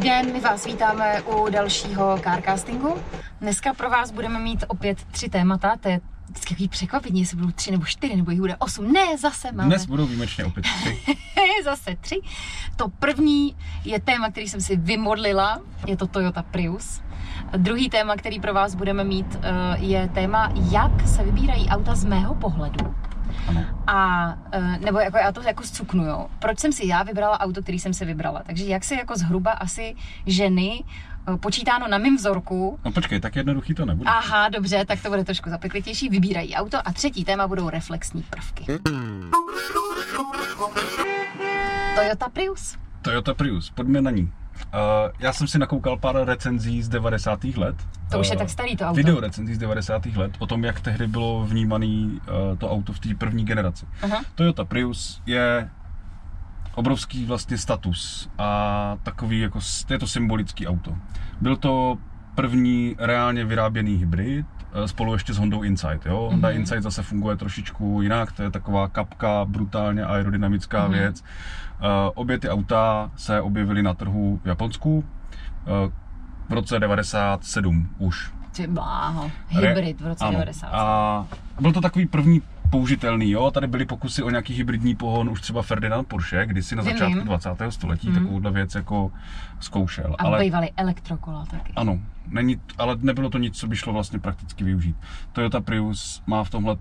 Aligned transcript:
Dobrý 0.00 0.10
den, 0.10 0.32
my 0.32 0.40
vás 0.40 0.66
vítáme 0.66 1.22
u 1.22 1.50
dalšího 1.50 2.18
carcastingu. 2.22 2.94
Dneska 3.40 3.74
pro 3.74 3.90
vás 3.90 4.10
budeme 4.10 4.38
mít 4.38 4.64
opět 4.68 5.04
tři 5.04 5.28
témata, 5.28 5.76
to 5.80 5.88
je 5.88 6.00
vždycky 6.28 6.54
takový 6.54 6.68
překvapení, 6.68 7.20
jestli 7.20 7.36
budou 7.36 7.50
tři 7.50 7.70
nebo 7.70 7.84
čtyři, 7.84 8.16
nebo 8.16 8.30
jich 8.30 8.40
bude 8.40 8.56
osm. 8.56 8.92
Ne, 8.92 9.18
zase 9.18 9.52
máme. 9.52 9.68
Dnes 9.68 9.86
budou 9.86 10.06
výjimečně 10.06 10.44
opět 10.44 10.62
tři. 10.62 11.02
zase 11.64 11.96
tři. 12.00 12.20
To 12.76 12.88
první 12.88 13.56
je 13.84 14.00
téma, 14.00 14.30
který 14.30 14.48
jsem 14.48 14.60
si 14.60 14.76
vymodlila, 14.76 15.60
je 15.86 15.96
to 15.96 16.06
Toyota 16.06 16.42
Prius. 16.42 17.02
Druhý 17.56 17.90
téma, 17.90 18.16
který 18.16 18.40
pro 18.40 18.54
vás 18.54 18.74
budeme 18.74 19.04
mít, 19.04 19.38
eh, 19.42 19.78
je 19.78 20.08
téma, 20.08 20.52
jak 20.70 21.08
se 21.08 21.24
vybírají 21.24 21.68
auta 21.68 21.94
z 21.94 22.04
mého 22.04 22.34
pohledu. 22.34 22.94
Ano. 23.48 23.64
A, 23.86 24.34
eh, 24.52 24.78
nebo 24.84 24.98
jako 24.98 25.16
já 25.18 25.32
to 25.32 25.42
jako 25.42 25.62
zcuknu, 25.62 26.04
jo. 26.04 26.26
Proč 26.38 26.58
jsem 26.58 26.72
si 26.72 26.86
já 26.86 27.02
vybrala 27.02 27.40
auto, 27.40 27.62
který 27.62 27.78
jsem 27.78 27.94
si 27.94 28.04
vybrala? 28.04 28.42
Takže 28.46 28.64
jak 28.64 28.84
se 28.84 28.94
jako 28.94 29.16
zhruba 29.16 29.50
asi 29.52 29.96
ženy 30.26 30.84
eh, 31.34 31.36
počítáno 31.36 31.88
na 31.88 31.98
mém 31.98 32.16
vzorku, 32.16 32.78
No 32.84 32.92
počkej, 32.92 33.20
tak 33.20 33.36
jednoduchý 33.36 33.74
to 33.74 33.86
nebude. 33.86 34.10
Aha, 34.10 34.48
dobře, 34.48 34.84
tak 34.84 35.02
to 35.02 35.08
bude 35.08 35.24
trošku 35.24 35.50
zapeklitější. 35.50 36.08
Vybírají 36.08 36.54
auto 36.54 36.78
a 36.84 36.92
třetí 36.92 37.24
téma 37.24 37.48
budou 37.48 37.70
reflexní 37.70 38.22
prvky. 38.22 38.66
Toyota 41.96 42.28
Prius. 42.28 42.78
Toyota 43.02 43.34
Prius, 43.34 43.70
pojďme 43.70 44.00
na 44.00 44.10
ní. 44.10 44.32
Uh, 44.74 45.10
já 45.18 45.32
jsem 45.32 45.46
si 45.46 45.58
nakoukal 45.58 45.96
pár 45.96 46.16
recenzí 46.24 46.82
z 46.82 46.88
90. 46.88 47.44
let. 47.44 47.76
To 48.10 48.20
už 48.20 48.28
je 48.28 48.34
Eh, 48.34 48.38
tak 48.38 48.50
starý 48.50 48.76
to 48.76 48.84
auto. 48.84 48.96
Video 48.96 49.20
recenzí 49.20 49.54
z 49.54 49.58
90. 49.58 50.06
let 50.16 50.32
o 50.38 50.46
tom, 50.46 50.64
jak 50.64 50.80
tehdy 50.80 51.06
bylo 51.06 51.46
vnímaný 51.46 52.20
uh, 52.50 52.58
to 52.58 52.70
auto 52.70 52.92
v 52.92 52.98
té 52.98 53.14
první 53.14 53.44
generaci. 53.44 53.86
Aha. 54.02 54.22
Toyota 54.34 54.64
Prius 54.64 55.22
je 55.26 55.70
obrovský 56.74 57.24
vlastně 57.24 57.58
status 57.58 58.30
a 58.38 58.96
takový 59.02 59.40
jako, 59.40 59.58
je 59.90 59.98
to 59.98 60.06
symbolický 60.06 60.66
auto. 60.66 60.96
Byl 61.40 61.56
to 61.56 61.98
první 62.34 62.96
reálně 62.98 63.44
vyráběný 63.44 63.96
hybrid 63.96 64.46
eh, 64.59 64.59
spolu 64.86 65.12
ještě 65.12 65.32
s 65.34 65.38
Hondou 65.38 65.62
Insight. 65.62 66.06
Jo? 66.06 66.28
Honda 66.30 66.48
Mhm. 66.48 66.58
Insight 66.58 66.82
zase 66.82 67.02
funguje 67.02 67.36
trošičku 67.36 68.02
jinak, 68.02 68.32
to 68.32 68.42
je 68.42 68.50
taková 68.50 68.88
kapka, 68.88 69.44
brutálně 69.44 70.04
aerodynamická 70.04 70.82
Mhm. 70.82 70.92
věc. 70.92 71.24
Eh, 71.80 71.86
Obě 72.14 72.38
ty 72.38 72.48
auta 72.48 73.10
se 73.16 73.40
objevily 73.40 73.82
na 73.82 73.94
trhu 73.94 74.40
v 74.44 74.48
Japonsku 74.48 75.04
eh, 75.66 75.90
v 76.48 76.52
roce 76.52 76.78
97 76.80 77.88
už. 77.98 78.32
Ty 78.56 78.66
bláho. 78.66 79.30
Hybrid 79.48 80.00
v 80.00 80.06
roce 80.06 80.24
Ano. 80.24 80.32
90. 80.32 80.66
A 80.72 81.26
byl 81.60 81.72
to 81.72 81.80
takový 81.80 82.06
první 82.06 82.42
použitelný, 82.70 83.30
jo. 83.30 83.50
Tady 83.50 83.66
byly 83.66 83.84
pokusy 83.84 84.22
o 84.22 84.30
nějaký 84.30 84.54
hybridní 84.54 84.94
pohon 84.96 85.28
už 85.28 85.40
třeba 85.40 85.62
Ferdinand 85.62 86.08
Porsche, 86.08 86.46
kdysi 86.46 86.76
na 86.76 86.82
začátku 86.82 87.14
vím. 87.18 87.24
20. 87.24 87.70
století 87.70 88.08
Mhm. 88.10 88.18
takovouhle 88.22 88.50
věc 88.50 88.74
jako 88.74 89.12
zkoušel. 89.60 90.16
A 90.18 90.24
ale 90.24 90.40
bývaly 90.40 90.70
elektrokola 90.76 91.44
taky. 91.50 91.72
ano, 91.76 91.98
není, 92.28 92.60
ale 92.78 92.96
nebylo 93.00 93.30
to 93.30 93.38
nic, 93.38 93.56
co 93.58 93.66
by 93.66 93.76
šlo 93.76 93.92
vlastně 93.92 94.18
prakticky 94.18 94.64
využít. 94.64 94.96
Toyota 95.32 95.60
Prius 95.60 96.22
má 96.26 96.44
v 96.44 96.50
tomhle 96.50 96.76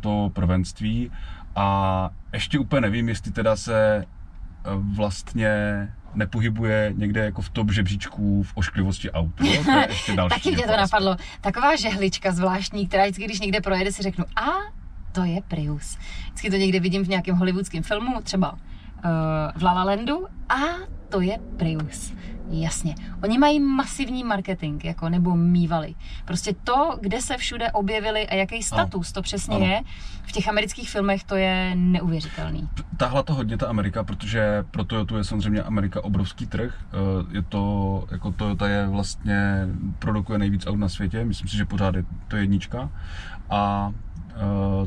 to 0.00 0.30
prvenství 0.32 1.10
a 1.56 2.10
ještě 2.32 2.58
úplně 2.58 2.80
nevím, 2.80 3.08
jestli 3.08 3.32
teda 3.32 3.56
se 3.56 4.04
eh, 4.04 4.70
vlastně 4.74 5.48
nepohybuje 6.14 6.92
někde 6.96 7.24
jako 7.24 7.42
v 7.42 7.48
top 7.50 7.70
žebříčků 7.70 8.42
v 8.42 8.52
ošklivosti 8.54 9.10
aut. 9.10 9.40
Jo? 9.40 9.64
To 9.64 9.70
je 9.70 9.86
ještě 9.90 10.12
další 10.16 10.34
Taky 10.34 10.48
mě 10.50 10.62
jako 10.62 10.72
to 10.72 10.80
aspekt. 10.80 10.92
napadlo. 10.92 11.16
Taková 11.40 11.76
žehlička 11.76 12.32
zvláštní, 12.32 12.86
která 12.88 13.02
vždycky, 13.04 13.24
když 13.24 13.40
někde 13.40 13.60
projede, 13.60 13.92
si 13.92 14.02
řeknu, 14.02 14.24
a 14.36 14.46
to 15.16 15.24
je 15.24 15.42
Prius. 15.48 15.98
Vždycky 16.24 16.50
to 16.50 16.56
někde 16.56 16.80
vidím 16.80 17.04
v 17.04 17.08
nějakém 17.08 17.36
hollywoodském 17.36 17.82
filmu, 17.82 18.20
třeba 18.22 18.52
uh, 18.52 18.58
v 19.56 19.62
La 19.62 19.72
La 19.72 19.84
Landu, 19.84 20.26
a 20.48 20.56
to 21.08 21.20
je 21.20 21.38
Prius. 21.56 22.12
Jasně. 22.50 22.94
Oni 23.22 23.38
mají 23.38 23.60
masivní 23.60 24.24
marketing, 24.24 24.84
jako, 24.84 25.08
nebo 25.08 25.36
mývali. 25.36 25.94
Prostě 26.24 26.54
to, 26.64 26.98
kde 27.00 27.20
se 27.20 27.36
všude 27.36 27.72
objevili 27.72 28.26
a 28.26 28.34
jaký 28.34 28.62
status 28.62 29.12
to 29.12 29.22
přesně 29.22 29.56
Ano. 29.56 29.64
je, 29.66 29.80
v 30.22 30.32
těch 30.32 30.48
amerických 30.48 30.90
filmech 30.90 31.24
to 31.24 31.36
je 31.36 31.72
neuvěřitelný. 31.74 32.68
Tahla 32.96 33.22
to 33.22 33.34
hodně 33.34 33.58
ta 33.58 33.66
Amerika, 33.66 34.04
protože 34.04 34.64
pro 34.70 34.84
Toyota 34.84 35.18
je 35.18 35.24
samozřejmě 35.24 35.62
Amerika 35.62 36.04
obrovský 36.04 36.46
trh. 36.46 36.74
Eh, 36.92 36.96
Je 37.36 37.42
to, 37.42 38.04
jako 38.10 38.32
Toyota 38.32 38.68
je 38.68 38.86
vlastně, 38.86 39.66
produkuje 39.98 40.38
nejvíc 40.38 40.66
aut 40.66 40.78
na 40.78 40.88
světě, 40.88 41.24
myslím 41.24 41.48
si, 41.48 41.56
že 41.56 41.64
pořád 41.64 41.94
je 41.94 42.04
to 42.28 42.36
jednička. 42.36 42.90
A 43.50 43.92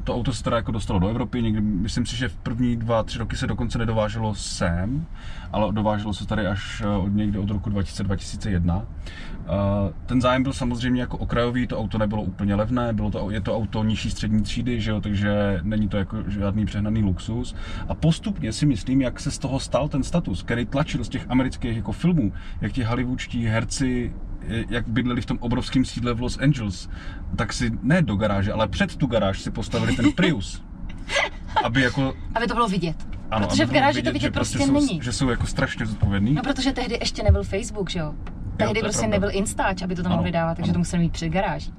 to 0.04 0.16
auto 0.16 0.34
se 0.34 0.44
teda 0.44 0.58
jako 0.58 0.72
dostalo 0.72 1.00
do 1.00 1.08
Evropy, 1.08 1.42
někdy, 1.42 1.62
myslím 1.62 2.06
si, 2.06 2.16
že 2.16 2.30
v 2.30 2.36
první 2.36 2.76
dva, 2.76 3.04
tři 3.04 3.20
roky 3.20 3.36
se 3.36 3.48
dokonce 3.48 3.78
nedováželo 3.78 4.36
sem, 4.36 5.06
ale 5.52 5.74
dováželo 5.74 6.14
se 6.14 6.28
tady 6.28 6.48
až 6.48 6.82
eh, 6.86 6.88
od 6.88 7.08
někdy 7.08 7.40
od 7.40 7.50
roku 7.50 7.70
2000-2001. 7.70 8.82
Eh, 8.82 9.94
Ten 10.06 10.22
zájem 10.22 10.44
byl 10.44 10.54
samozřejmě 10.54 11.02
jako 11.02 11.18
okrajový, 11.18 11.68
to 11.68 11.80
auto 11.80 11.98
nebylo 11.98 12.22
úplně 12.22 12.56
levné, 12.56 12.94
bylo 12.94 13.12
to, 13.12 13.32
je 13.32 13.42
to 13.42 13.56
auto 13.56 13.84
nižší 13.84 14.12
střední 14.12 14.44
třídy, 14.44 14.82
že 14.82 14.92
jo, 14.92 15.02
takže 15.02 15.60
není 15.64 15.88
to 15.88 15.98
jako 15.98 16.24
žádný 16.28 16.66
přehnaný 16.66 17.04
luxus. 17.04 17.56
A 17.88 17.96
postupně 17.96 18.54
si 18.54 18.66
myslím, 18.66 19.02
jak 19.02 19.20
se 19.20 19.32
z 19.32 19.38
toho 19.38 19.60
stal 19.60 19.88
ten 19.90 20.04
status, 20.04 20.44
který 20.44 20.66
tlačil 20.66 21.04
z 21.04 21.10
těch 21.10 21.26
amerických 21.30 21.76
jako 21.76 21.92
filmů, 21.92 22.34
jak 22.62 22.72
ti 22.72 22.84
hollywoodští 22.84 23.46
herci 23.46 24.14
eh, 24.16 24.29
jak 24.70 24.88
bydleli 24.88 25.22
v 25.22 25.26
tom 25.26 25.38
obrovském 25.42 25.86
sídle 25.86 26.14
v 26.14 26.22
Los 26.22 26.38
Angeles, 26.38 26.90
tak 27.36 27.54
si 27.54 27.72
ne 27.82 28.02
do 28.02 28.16
garáže, 28.16 28.54
ale 28.54 28.68
před 28.68 28.96
tu 28.96 29.08
garáž 29.08 29.42
si 29.42 29.52
postavili 29.52 29.96
ten 29.96 30.12
Prius. 30.12 30.64
Aby 31.64 31.82
jako, 31.82 32.14
Aby 32.36 32.48
to 32.48 32.54
bylo 32.54 32.68
vidět. 32.68 33.08
ano, 33.32 33.48
protože 33.48 33.66
v 33.66 33.72
garáži 33.72 34.02
to 34.02 34.12
vidět 34.12 34.22
že 34.28 34.32
prostě 34.32 34.58
jsou, 34.58 34.74
není. 34.74 35.00
Že 35.04 35.14
jsou 35.14 35.30
jako 35.30 35.48
strašně 35.48 35.86
zodpovědný. 35.86 36.34
No, 36.34 36.42
protože 36.42 36.72
tehdy 36.72 36.98
ještě 37.02 37.24
nebyl 37.24 37.44
Facebook, 37.44 37.90
že 37.90 38.00
jo? 38.00 38.14
Tehdy 38.58 38.80
je 38.80 38.84
prostě 38.84 39.00
pravda. 39.00 39.16
nebyl 39.16 39.30
Instač, 39.38 39.82
aby 39.82 39.96
to 39.96 40.04
tam 40.04 40.12
mohli 40.12 40.32
dávat, 40.32 40.56
takže 40.56 40.70
ano. 40.70 40.74
to 40.74 40.80
museli 40.80 41.04
mít 41.04 41.12
před 41.12 41.30
garáží. 41.30 41.74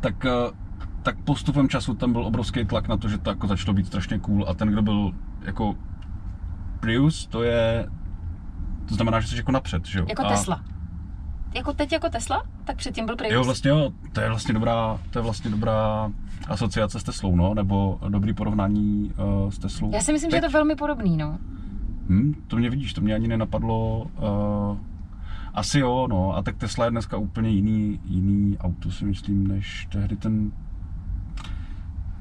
tak, 0.00 0.24
eh, 0.24 0.30
tak 1.02 1.16
postupem 1.24 1.68
času 1.68 1.94
tam 1.94 2.12
byl 2.12 2.26
obrovský 2.26 2.64
tlak 2.64 2.88
na 2.88 2.96
to, 2.96 3.08
že 3.08 3.18
to 3.18 3.30
jako 3.30 3.46
začalo 3.46 3.74
být 3.74 3.86
strašně 3.86 4.18
cool 4.18 4.44
a 4.48 4.54
ten, 4.54 4.68
kdo 4.68 4.82
byl 4.82 5.12
jako 5.42 5.74
Prius, 6.80 7.26
to 7.26 7.42
je, 7.42 7.88
to 8.88 8.94
znamená, 8.94 9.20
že 9.20 9.28
jsi 9.28 9.36
jako 9.36 9.52
napřed, 9.52 9.86
že 9.86 9.98
jo? 9.98 10.06
Jako 10.08 10.26
a, 10.26 10.28
Tesla. 10.28 10.64
Jako 11.54 11.72
teď 11.72 11.92
jako 11.92 12.08
Tesla, 12.08 12.42
tak 12.64 12.76
předtím 12.76 13.06
byl 13.06 13.16
Prius. 13.16 13.32
Jo, 13.32 13.44
vlastně 13.44 13.70
jo, 13.70 13.90
to 14.12 14.20
je 14.20 14.28
vlastně 14.28 14.54
dobrá, 14.54 15.00
to 15.10 15.18
je 15.18 15.22
vlastně 15.22 15.50
dobrá 15.50 16.10
asociace 16.48 17.00
s 17.00 17.02
Teslou, 17.02 17.36
no, 17.36 17.54
nebo 17.54 17.98
dobrý 18.08 18.34
porovnání 18.34 19.12
uh, 19.44 19.50
s 19.50 19.58
Teslou. 19.58 19.90
Já 19.92 20.00
si 20.00 20.12
myslím, 20.12 20.30
že 20.30 20.36
je 20.36 20.40
to 20.40 20.50
velmi 20.50 20.76
podobný, 20.76 21.16
no. 21.16 21.38
Hm, 22.08 22.34
to 22.46 22.56
mě 22.56 22.70
vidíš, 22.70 22.92
to 22.92 23.00
mě 23.00 23.14
ani 23.14 23.28
nenapadlo. 23.28 23.98
Uh, 24.00 24.78
asi 25.54 25.78
jo, 25.78 26.06
no. 26.10 26.36
A 26.36 26.42
tak 26.42 26.56
Tesla 26.56 26.84
je 26.84 26.90
dneska 26.90 27.16
úplně 27.16 27.50
jiný, 27.50 28.00
jiný 28.04 28.58
auto, 28.58 28.90
si 28.90 29.04
myslím, 29.04 29.46
než 29.48 29.88
tehdy 29.92 30.16
ten... 30.16 30.52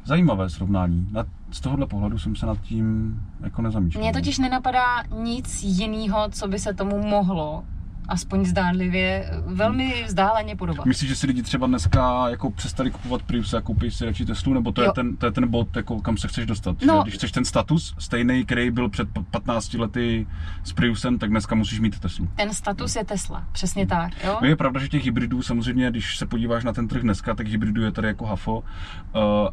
Zajímavé 0.05 0.49
srovnání. 0.49 1.07
Na, 1.11 1.25
z 1.51 1.61
tohohle 1.61 1.87
pohledu 1.87 2.19
jsem 2.19 2.35
se 2.35 2.45
nad 2.45 2.61
tím 2.61 3.19
jako 3.41 3.61
nezamýšlel. 3.61 4.03
Mně 4.03 4.13
totiž 4.13 4.39
nenapadá 4.39 5.03
nic 5.23 5.63
jiného, 5.63 6.29
co 6.31 6.47
by 6.47 6.59
se 6.59 6.73
tomu 6.73 7.07
mohlo, 7.07 7.63
aspoň 8.11 8.45
zdánlivě, 8.45 9.31
velmi 9.45 10.03
vzdáleně 10.07 10.55
podobat. 10.55 10.85
Myslíš, 10.85 11.09
že 11.09 11.15
si 11.15 11.27
lidi 11.27 11.43
třeba 11.43 11.67
dneska 11.67 12.29
jako 12.29 12.51
přestali 12.51 12.91
kupovat 12.91 13.21
Prius 13.21 13.53
a 13.53 13.61
koupí 13.61 13.91
si 13.91 14.05
radši 14.05 14.25
Teslu, 14.25 14.53
nebo 14.53 14.71
to 14.71 14.81
je, 14.81 14.91
ten, 14.91 15.17
to 15.17 15.25
je 15.25 15.31
ten 15.31 15.47
bod, 15.47 15.75
jako, 15.75 16.01
kam 16.01 16.17
se 16.17 16.27
chceš 16.27 16.45
dostat? 16.45 16.81
No. 16.81 16.95
Že 16.95 17.01
když 17.03 17.13
chceš 17.15 17.31
ten 17.31 17.45
status 17.45 17.95
stejný, 17.99 18.45
který 18.45 18.71
byl 18.71 18.89
před 18.89 19.09
p- 19.09 19.23
15 19.31 19.73
lety 19.73 20.27
s 20.63 20.73
Priusem, 20.73 21.19
tak 21.19 21.29
dneska 21.29 21.55
musíš 21.55 21.79
mít 21.79 21.99
Teslu. 21.99 22.27
Ten 22.35 22.53
status 22.53 22.95
je 22.95 23.05
Tesla, 23.05 23.43
přesně 23.51 23.87
tak, 23.87 24.23
jo? 24.23 24.37
No 24.41 24.47
je 24.47 24.55
pravda, 24.55 24.79
že 24.79 24.87
těch 24.87 25.05
hybridů 25.05 25.41
samozřejmě, 25.41 25.89
když 25.89 26.17
se 26.17 26.25
podíváš 26.25 26.63
na 26.63 26.73
ten 26.73 26.87
trh 26.87 27.01
dneska, 27.01 27.35
tak 27.35 27.47
hybridů 27.47 27.81
je 27.81 27.91
tady 27.91 28.07
jako 28.07 28.25
hafo. 28.25 28.57
Uh, 28.57 28.63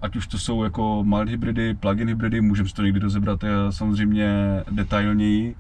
ať 0.03 0.17
už 0.17 0.27
to 0.27 0.39
jsou 0.39 0.65
jako 0.65 1.05
mild 1.05 1.29
hybridy, 1.29 1.75
plug-in 1.75 2.09
hybridy, 2.09 2.41
můžeme 2.41 2.69
si 2.69 2.75
to 2.75 2.83
někdy 2.83 3.01
rozebrat 3.01 3.43
je 3.45 3.51
samozřejmě 3.71 4.29
detailněji. 4.71 5.55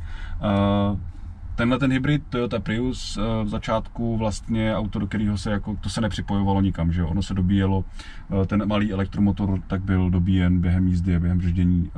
Uh, 0.93 0.99
Tenhle 1.59 1.79
ten 1.79 1.93
hybrid 1.93 2.23
Toyota 2.29 2.61
Prius 2.61 3.17
uh, 3.17 3.25
v 3.45 3.49
začátku 3.49 4.17
vlastně 4.17 4.77
auto, 4.77 4.99
do 4.99 5.07
kterého 5.07 5.39
se 5.39 5.51
jako, 5.51 5.77
to 5.81 5.89
se 5.89 6.01
nepřipojovalo 6.01 6.61
nikam, 6.61 6.93
že 6.93 7.01
jo? 7.01 7.09
Ono 7.09 7.23
se 7.23 7.35
dobíjelo, 7.35 7.79
uh, 7.79 8.45
ten 8.47 8.69
malý 8.69 8.93
elektromotor 8.93 9.61
tak 9.67 9.83
byl 9.83 10.11
dobíjen 10.11 10.61
během 10.61 10.89
jízdy 10.89 11.17
a 11.17 11.21
během 11.21 11.39
břeždění 11.39 11.91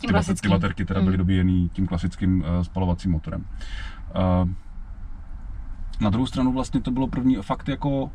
ty, 0.00 0.12
bater, 0.12 0.36
ty 0.36 0.48
baterky 0.48 0.84
teda 0.84 1.00
byly 1.00 1.12
Mm. 1.12 1.18
dobíjený 1.18 1.68
tím 1.72 1.86
klasickým 1.86 2.38
uh, 2.40 2.62
spalovacím 2.62 3.10
motorem. 3.12 3.44
Uh, 4.42 4.48
na 6.00 6.10
druhou 6.10 6.26
stranu 6.26 6.52
vlastně 6.52 6.80
to 6.80 6.90
bylo 6.90 7.06
první 7.08 7.36
fakt 7.36 7.68
jako 7.68 8.10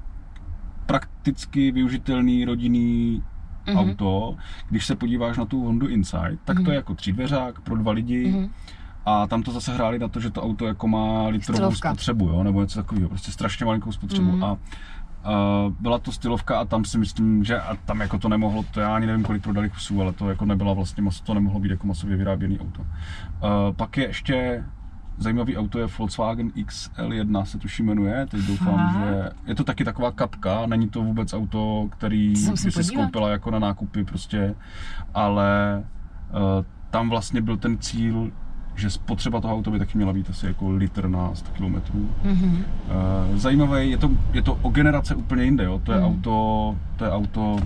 prakticky 0.85 1.71
využitelný 1.71 2.45
rodinný 2.45 3.23
Mhm. 3.68 3.77
auto. 3.77 4.35
Když 4.69 4.85
se 4.85 4.95
podíváš 4.95 5.38
na 5.38 5.45
tu 5.45 5.63
Hondu 5.63 5.88
Insight, 5.88 6.39
tak 6.45 6.56
to 6.57 6.62
Mhm. 6.62 6.71
je 6.71 6.75
jako 6.75 6.95
třívdveřák 6.95 7.62
pro 7.62 7.75
dva 7.75 7.91
lidi. 7.91 8.27
Mhm. 8.31 8.50
A 9.06 9.27
tam 9.27 9.44
to 9.44 9.51
zase 9.51 9.74
hráli 9.74 10.00
na 10.00 10.07
to, 10.07 10.19
že 10.19 10.30
to 10.30 10.44
auto 10.44 10.65
jako 10.68 10.88
má 10.88 11.27
litrovou 11.27 11.57
Stylovka. 11.57 11.89
spotřebu, 11.89 12.27
jo, 12.30 12.44
nebo 12.44 12.62
něco 12.62 12.80
takového, 12.80 13.09
prostě 13.09 13.31
strašně 13.31 13.65
malinkou 13.65 13.92
spotřebu. 13.92 14.31
Mhm. 14.31 14.44
A 14.44 14.57
a 15.24 15.31
byla 15.80 16.00
to 16.00 16.12
stylovka 16.12 16.59
a 16.59 16.65
tam 16.65 16.86
si 16.86 16.98
myslím, 16.98 17.44
že 17.44 17.59
a 17.59 17.75
tam 17.75 18.01
jako 18.01 18.18
to 18.19 18.30
nemohlo, 18.30 18.63
to 18.71 18.80
já 18.80 18.95
ani 18.95 19.06
nevím, 19.07 19.24
kolik 19.24 19.44
prodali 19.44 19.69
kusů, 19.69 20.01
ale 20.01 20.13
to 20.13 20.30
jako 20.30 20.45
nebyla 20.45 20.74
vlastně, 20.74 21.03
to 21.24 21.33
nemohlo 21.33 21.59
být 21.59 21.71
jako 21.71 21.88
masově 21.88 22.18
vyráběný 22.18 22.59
auto. 22.59 22.81
A 23.42 23.71
pak 23.71 23.98
je 23.98 24.07
ještě 24.07 24.63
zajímavý 25.18 25.57
auto 25.57 25.80
je 25.80 25.88
Volkswagen 25.97 26.50
XL1, 26.50 27.44
se 27.44 27.57
tuším 27.57 27.86
jmenuje, 27.86 28.27
teď 28.31 28.42
doufám, 28.42 28.94
Fakt? 28.94 29.04
že 29.04 29.30
je 29.47 29.56
to 29.56 29.63
taky 29.63 29.83
taková 29.86 30.12
kapka, 30.12 30.65
není 30.65 30.89
to 30.89 31.04
vůbec 31.04 31.33
auto, 31.33 31.88
který 31.92 32.30
by 32.30 32.36
si 32.36 32.71
podívat. 32.71 32.83
skoupila 32.83 33.30
jako 33.30 33.51
na 33.51 33.59
nákupy 33.59 34.04
prostě, 34.04 34.56
ale 35.13 35.83
uh, 36.33 36.65
tam 36.89 37.09
vlastně 37.09 37.42
byl 37.42 37.57
ten 37.57 37.77
cíl, 37.77 38.31
že 38.75 38.89
spotřeba 38.89 39.41
toho 39.41 39.56
auta 39.56 39.71
by 39.71 39.79
taky 39.79 39.97
měla 39.97 40.13
být 40.13 40.29
asi 40.29 40.45
jako 40.45 40.69
litr 40.71 41.07
na 41.07 41.35
100 41.35 41.51
km. 41.51 41.75
Mhm. 42.23 42.63
Uh, 43.31 43.38
zajímavé, 43.38 43.85
je 43.85 43.97
to, 43.97 44.09
je 44.33 44.41
to 44.41 44.57
o 44.62 44.69
generace 44.69 45.15
úplně 45.15 45.44
jinde, 45.44 45.63
jo? 45.63 45.81
to 45.83 45.91
je 45.91 46.00
Mm. 46.00 46.06
auto, 46.06 46.75
to 46.95 47.06
je 47.06 47.12
auto, 47.12 47.59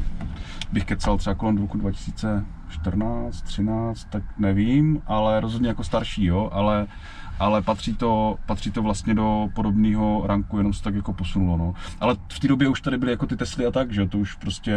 bych 0.71 0.85
kecal 0.85 1.17
třeba 1.17 1.33
kolem 1.33 1.57
roku 1.57 1.77
2014, 1.77 3.41
13, 3.41 4.07
tak 4.09 4.23
nevím, 4.37 5.01
ale 5.07 5.39
rozhodně 5.39 5.67
jako 5.67 5.83
starší, 5.83 6.25
jo, 6.25 6.49
ale, 6.53 6.87
ale 7.39 7.61
patří 7.61 7.93
to, 7.95 8.35
patří 8.45 8.71
to 8.71 8.81
vlastně 8.81 9.13
do 9.13 9.49
podobného 9.55 10.23
ranku, 10.27 10.57
jenom 10.57 10.73
se 10.73 10.83
tak 10.83 10.95
jako 10.95 11.13
posunulo, 11.13 11.57
no. 11.57 11.73
Ale 11.99 12.15
v 12.33 12.39
té 12.39 12.47
době 12.47 12.67
už 12.67 12.81
tady 12.81 12.97
byly 12.97 13.11
jako 13.11 13.25
ty 13.25 13.35
Tesly 13.37 13.65
a 13.65 13.71
tak, 13.71 13.91
že 13.91 14.07
to 14.07 14.17
už 14.17 14.35
prostě, 14.35 14.75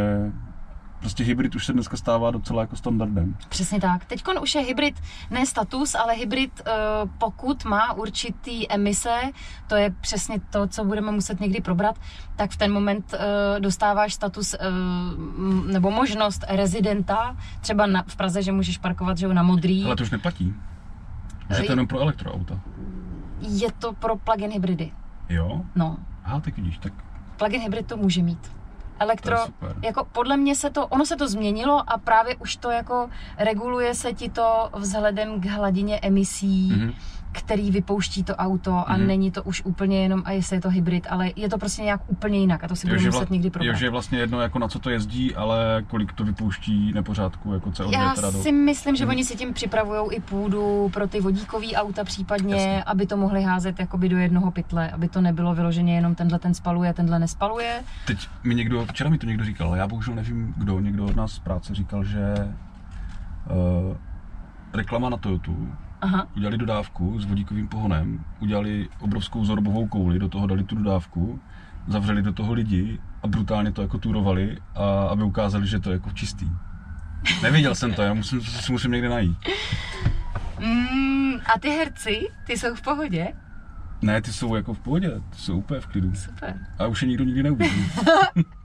prostě 1.00 1.24
hybrid 1.24 1.54
už 1.54 1.66
se 1.66 1.72
dneska 1.72 1.96
stává 1.96 2.30
docela 2.30 2.60
jako 2.60 2.76
standardem. 2.76 3.36
Přesně 3.48 3.80
tak. 3.80 4.04
Teď 4.04 4.24
už 4.42 4.54
je 4.54 4.60
hybrid, 4.60 5.00
ne 5.30 5.46
status, 5.46 5.94
ale 5.94 6.14
hybrid, 6.14 6.60
eh, 6.66 6.72
pokud 7.18 7.64
má 7.64 7.92
určitý 7.92 8.72
emise, 8.72 9.20
to 9.66 9.76
je 9.76 9.90
přesně 10.00 10.40
to, 10.50 10.66
co 10.66 10.84
budeme 10.84 11.12
muset 11.12 11.40
někdy 11.40 11.60
probrat, 11.60 11.98
tak 12.36 12.50
v 12.50 12.56
ten 12.56 12.72
moment 12.72 13.14
eh, 13.14 13.60
dostáváš 13.60 14.14
status 14.14 14.54
eh, 14.54 14.58
nebo 15.72 15.90
možnost 15.90 16.44
rezidenta, 16.48 17.36
třeba 17.60 17.86
na, 17.86 18.04
v 18.06 18.16
Praze, 18.16 18.42
že 18.42 18.52
můžeš 18.52 18.78
parkovat 18.78 19.18
že 19.18 19.28
na 19.28 19.42
modrý. 19.42 19.84
Ale 19.84 19.96
to 19.96 20.02
už 20.02 20.10
neplatí. 20.10 20.54
Už 21.50 21.58
je 21.58 21.64
to 21.64 21.72
jenom 21.72 21.86
pro 21.86 22.00
elektroauta. 22.00 22.60
Je 23.40 23.72
to 23.72 23.92
pro 23.92 24.16
plug-in 24.16 24.50
hybridy. 24.50 24.92
Jo? 25.28 25.64
No, 25.74 25.96
Aha, 26.28 26.40
tak 26.40 26.56
vidíš, 26.56 26.78
tak 26.78 26.92
plug-in 27.36 27.60
hybrid 27.60 27.86
to 27.86 27.96
může 27.96 28.22
mít. 28.22 28.57
Elektro, 28.98 29.36
jako 29.82 30.04
podle 30.12 30.36
mě 30.36 30.54
se 30.56 30.70
to, 30.70 30.86
ono 30.86 31.06
se 31.06 31.16
to 31.16 31.28
změnilo 31.28 31.84
a 31.90 31.98
právě 31.98 32.36
už 32.36 32.56
to 32.56 32.70
jako 32.70 33.10
reguluje 33.38 33.94
se 33.94 34.12
ti 34.12 34.28
to 34.30 34.70
vzhledem 34.76 35.40
k 35.40 35.44
hladině 35.46 35.98
emisí, 36.02 36.68
Mhm. 36.72 36.92
Který 37.32 37.70
vypouští 37.70 38.24
to 38.24 38.36
auto 38.36 38.90
a 38.90 38.96
Mhm. 38.96 39.06
není 39.06 39.30
to 39.30 39.42
už 39.42 39.62
úplně 39.64 40.02
jenom, 40.02 40.22
a 40.24 40.30
jestli 40.32 40.56
je 40.56 40.60
to 40.60 40.70
hybrid, 40.70 41.06
ale 41.10 41.30
je 41.36 41.48
to 41.48 41.58
prostě 41.58 41.82
nějak 41.82 42.00
úplně 42.06 42.38
jinak 42.38 42.64
a 42.64 42.68
to 42.68 42.76
si 42.76 42.86
budeme 42.86 43.06
muset 43.06 43.28
vla- 43.28 43.32
někdy 43.32 43.50
probrat. 43.50 43.76
že 43.76 43.86
je 43.86 43.90
vlastně 43.90 44.18
jedno, 44.18 44.40
jako 44.40 44.58
na 44.58 44.68
co 44.68 44.78
to 44.78 44.90
jezdí, 44.90 45.34
ale 45.34 45.84
kolik 45.86 46.12
to 46.12 46.24
vypouští 46.24 46.92
nepořádku, 46.92 47.52
jako 47.52 47.70
CO2 47.70 47.90
Já 47.92 48.14
teda 48.14 48.30
do... 48.30 48.42
si 48.42 48.52
myslím, 48.52 48.96
že 48.96 49.04
Mhm. 49.04 49.10
oni 49.10 49.24
si 49.24 49.36
tím 49.36 49.52
připravují 49.52 50.00
i 50.12 50.20
půdu 50.20 50.90
pro 50.92 51.08
ty 51.08 51.20
vodíkové 51.20 51.66
auta 51.74 52.04
případně, 52.04 52.54
Jasně. 52.54 52.84
aby 52.84 53.06
to 53.06 53.16
mohli 53.16 53.42
házet 53.42 53.80
jakoby 53.80 54.08
do 54.08 54.16
jednoho 54.18 54.50
pytle, 54.50 54.90
aby 54.90 55.08
to 55.08 55.20
nebylo 55.20 55.54
vyloženě 55.54 55.94
jenom 55.94 56.14
tenhle 56.14 56.38
ten 56.38 56.54
spaluje, 56.54 56.92
tenhle 56.94 57.18
nespaluje. 57.18 57.82
Teď 58.06 58.28
mi 58.44 58.54
někdo, 58.54 58.86
včera 58.86 59.10
mi 59.10 59.18
to 59.18 59.26
někdo 59.26 59.44
říkal, 59.44 59.74
já 59.76 59.86
bohužel 59.86 60.14
nevím 60.14 60.54
kdo, 60.56 60.80
někdo 60.80 61.04
od 61.06 61.16
nás 61.16 61.32
z 61.32 61.38
práce 61.38 61.74
říkal, 61.74 62.04
že 62.04 62.34
uh, 63.50 63.96
reklama 64.74 65.08
na 65.08 65.16
Toyotu 65.16 65.68
Aha, 66.00 66.26
udělali 66.36 66.58
dodávku 66.58 67.20
s 67.20 67.24
vodíkovým 67.24 67.68
pohonem, 67.68 68.24
udělali 68.40 68.88
obrovskou 69.00 69.44
zorbovou 69.44 69.86
kouli, 69.86 70.18
do 70.18 70.28
toho 70.28 70.46
dali 70.46 70.64
tu 70.64 70.76
dodávku, 70.76 71.40
zavřeli 71.88 72.22
do 72.22 72.32
toho 72.32 72.52
lidi 72.52 72.98
a 73.22 73.26
brutálně 73.26 73.72
to 73.72 73.82
jako 73.82 73.98
turovali, 73.98 74.58
a 74.74 75.02
aby 75.02 75.22
ukázali, 75.22 75.66
že 75.66 75.78
to 75.78 75.90
je 75.90 75.94
jako 75.94 76.10
čistý. 76.10 76.50
Nevěděl 77.42 77.74
jsem 77.74 77.94
to, 77.94 78.02
já 78.02 78.14
musím, 78.14 78.40
to 78.40 78.44
si 78.46 78.72
musím 78.72 78.90
někde 78.90 79.08
najít. 79.08 79.38
mm, 80.60 81.34
a 81.54 81.58
ty 81.60 81.70
herci, 81.70 82.28
ty 82.46 82.58
jsou 82.58 82.74
v 82.74 82.82
pohodě? 82.82 83.28
Ne, 84.02 84.22
ty 84.22 84.32
jsou 84.32 84.54
jako 84.54 84.74
v 84.74 84.78
pohodě, 84.80 85.10
ty 85.30 85.36
jsou 85.38 85.58
úplně 85.58 85.80
v 85.80 85.86
klidu. 85.86 86.14
Super. 86.14 86.58
A 86.78 86.86
už 86.86 87.02
je 87.02 87.08
nikdo 87.08 87.24
nikdy 87.24 87.42
neuvidí. 87.42 87.84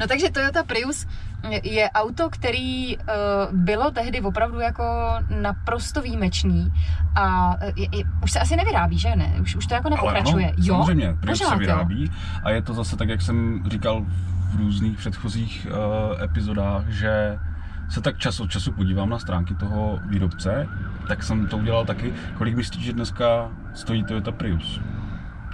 No 0.00 0.06
takže 0.06 0.30
Toyota 0.30 0.62
Prius 0.62 1.06
je- 1.62 1.90
auto, 1.90 2.30
který 2.30 2.96
uh, 2.96 3.02
bylo 3.52 3.90
tehdy 3.90 4.20
opravdu 4.20 4.60
jako 4.60 4.84
naprosto 5.40 6.02
výjimečný 6.02 6.72
a 7.14 7.54
uh, 7.54 7.62
je, 7.76 7.88
je, 7.98 8.04
už 8.22 8.32
se 8.32 8.40
asi 8.40 8.56
nevyrábí, 8.56 8.98
že 8.98 9.16
ne? 9.16 9.34
Už, 9.42 9.56
už 9.56 9.66
to 9.66 9.74
jako 9.74 9.88
nepokračuje. 9.90 10.44
Ale 10.46 10.54
ano, 10.54 10.64
jo? 10.66 10.74
samozřejmě, 10.74 11.16
Prius 11.20 11.38
Pořád, 11.38 11.48
se 11.48 11.54
jo? 11.54 11.58
vyrábí 11.58 12.10
a 12.44 12.50
je 12.50 12.62
to 12.62 12.74
zase 12.74 12.96
tak, 12.96 13.08
jak 13.08 13.22
jsem 13.22 13.62
říkal 13.70 14.04
v 14.50 14.56
různých 14.56 14.98
předchozích 14.98 15.66
uh, 15.70 16.22
epizodách, 16.22 16.88
že 16.88 17.38
se 17.90 18.00
tak 18.00 18.18
čas 18.18 18.40
od 18.40 18.50
času 18.50 18.72
podívám 18.72 19.08
na 19.08 19.18
stránky 19.18 19.54
toho 19.54 19.98
výrobce, 20.08 20.68
tak 21.08 21.22
jsem 21.22 21.46
to 21.46 21.56
udělal 21.56 21.84
taky. 21.84 22.14
Kolik 22.38 22.56
myslíš, 22.56 22.84
že 22.84 22.92
dneska 22.92 23.50
stojí 23.74 24.04
Toyota 24.04 24.32
Prius? 24.32 24.80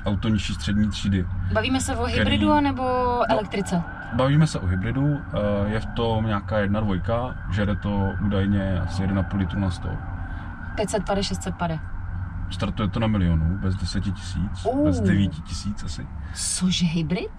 Auto 0.06 0.28
nižší 0.28 0.54
střední 0.54 0.88
třídy. 0.88 1.26
Bavíme 1.52 1.80
se 1.80 1.96
o 1.96 2.04
Který- 2.04 2.18
hybridu 2.18 2.60
nebo 2.60 2.82
elektrice? 3.30 3.82
Bavíme 4.12 4.46
se 4.46 4.58
o 4.58 4.66
hybridu, 4.66 5.14
eh, 5.16 5.68
je 5.68 5.80
v 5.80 5.86
tom 5.86 6.26
nějaká 6.26 6.58
jedna 6.58 6.80
dvojka, 6.80 7.34
že 7.50 7.66
jde 7.66 7.76
to 7.76 8.12
údajně 8.26 8.80
asi 8.80 9.02
1,5 9.02 9.36
litru 9.36 9.60
na 9.60 9.70
100. 9.70 9.88
500 10.74 11.04
pade, 11.06 11.22
600 11.22 11.54
pade. 11.54 11.78
Startuje 12.50 12.88
to 12.88 13.00
na 13.00 13.06
milionu, 13.06 13.58
bez 13.58 13.76
10 13.76 14.00
tisíc, 14.00 14.64
Uh. 14.72 14.84
bez 14.84 15.00
9 15.00 15.28
tisíc 15.44 15.84
asi. 15.84 16.06
Cože 16.34 16.86
hybrid? 16.86 17.30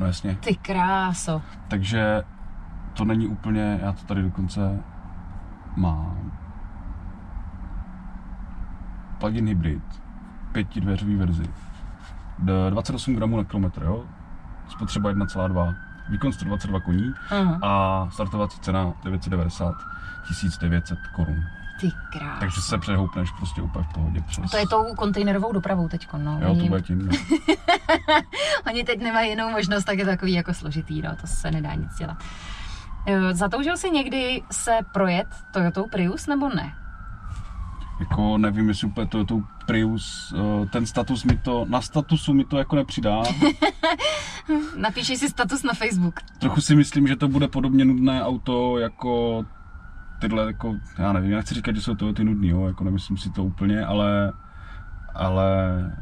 No 0.00 0.06
jasně. 0.06 0.34
Ty 0.40 0.54
kráso. 0.56 1.42
Takže 1.68 2.22
to 2.94 3.04
není 3.04 3.26
úplně, 3.26 3.78
já 3.82 3.92
to 3.92 4.04
tady 4.06 4.22
dokonce 4.22 4.78
mám. 5.76 6.32
Plug-in 9.18 9.46
hybrid, 9.48 10.02
pětidveřový 10.52 11.16
verzi. 11.16 11.44
D- 12.42 12.70
28 12.70 13.14
gramů 13.16 13.36
na 13.36 13.44
kilometr, 13.44 13.82
jo? 13.82 14.04
Spotřeba 14.68 15.12
1,2, 15.12 15.74
výkon 16.08 16.32
122 16.32 16.80
koní 16.80 17.14
Aha. 17.30 17.58
a 17.62 18.08
startovací 18.10 18.60
cena 18.60 18.92
990 19.04 19.74
900 20.60 20.98
korun. 21.16 21.44
Ty. 21.80 21.92
Takže 22.40 22.60
se 22.60 22.78
přehoupneš 22.78 23.30
prostě 23.30 23.62
úplně 23.62 23.84
v 23.84 23.92
pohodě 23.94 24.20
přes... 24.26 24.50
To 24.50 24.56
je 24.56 24.68
tou 24.68 24.94
kontejnerovou 24.94 25.52
dopravou 25.52 25.88
teďko, 25.88 26.18
no. 26.18 26.32
Jo, 26.32 26.46
to 26.46 26.50
oni, 26.50 26.68
bude 26.68 26.82
tím. 26.82 27.06
No. 27.06 27.12
oni 28.66 28.84
teď 28.84 29.00
nemají 29.02 29.30
jinou 29.30 29.50
možnost, 29.50 29.84
tak 29.84 29.98
je 29.98 30.04
to 30.04 30.10
takový 30.10 30.32
jako 30.32 30.54
složitý, 30.54 31.02
no, 31.02 31.16
to 31.16 31.26
se 31.26 31.50
nedá 31.50 31.74
nic 31.74 31.94
dělat. 31.96 32.16
Eh, 33.06 33.34
Zatoužil 33.34 33.76
jsi 33.76 33.90
někdy 33.90 34.42
se 34.50 34.78
projet 34.92 35.26
Toyotou 35.52 35.86
Prius 35.86 36.26
nebo 36.26 36.48
ne? 36.48 36.74
Jako 38.00 38.38
nevím, 38.38 38.68
jestli 38.68 38.86
úplně 38.86 39.06
to, 39.06 39.24
to 39.24 39.42
Prius, 39.66 40.34
eh, 40.36 40.66
ten 40.66 40.86
status 40.86 41.24
mi 41.24 41.36
to, 41.36 41.66
na 41.68 41.80
statusu 41.80 42.34
mi 42.34 42.44
to 42.44 42.58
jako 42.58 42.76
nepřidá. 42.76 43.22
Napíši 44.76 45.16
si 45.16 45.28
status 45.28 45.62
na 45.62 45.72
Facebook. 45.74 46.20
Trochu 46.38 46.60
si 46.60 46.76
myslím, 46.76 47.06
že 47.06 47.16
to 47.16 47.28
bude 47.28 47.48
podobně 47.48 47.84
nudné 47.84 48.24
auto 48.24 48.78
jako 48.78 49.44
tyhle, 50.20 50.46
jako, 50.46 50.76
já 50.98 51.12
nevím, 51.12 51.30
já 51.30 51.40
chci 51.40 51.54
říkat, 51.54 51.76
že 51.76 51.82
jsou 51.82 51.94
to 51.94 52.12
ty 52.12 52.24
nudný, 52.24 52.48
jo, 52.48 52.66
jako 52.66 52.84
nemyslím 52.84 53.16
si 53.16 53.30
to 53.30 53.44
úplně, 53.44 53.84
ale 53.84 54.32
ale 55.14 55.52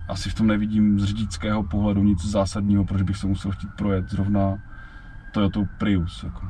asi 0.08 0.30
v 0.30 0.34
tom 0.34 0.46
nevidím 0.46 1.00
z 1.00 1.04
řidičského 1.04 1.62
pohledu 1.62 2.02
nic 2.02 2.24
zásadního, 2.24 2.84
proč 2.84 3.02
bych 3.02 3.16
se 3.16 3.26
musel 3.26 3.50
chtít 3.50 3.70
projet 3.76 4.10
zrovna 4.10 4.58
Toyota 5.32 5.60
Prius. 5.78 6.22
Jako. 6.22 6.40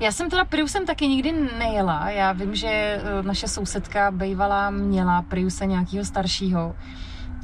Já 0.00 0.12
jsem 0.12 0.30
teda 0.30 0.44
Priusem 0.44 0.86
taky 0.86 1.08
nikdy 1.08 1.32
nejela. 1.58 2.10
Já 2.10 2.32
vím, 2.32 2.54
že 2.54 2.68
eh, 2.68 3.22
naše 3.22 3.48
sousedka 3.48 4.10
bývalá 4.10 4.70
měla 4.70 5.22
Priuse 5.22 5.66
nějakého 5.66 6.04
staršího. 6.04 6.76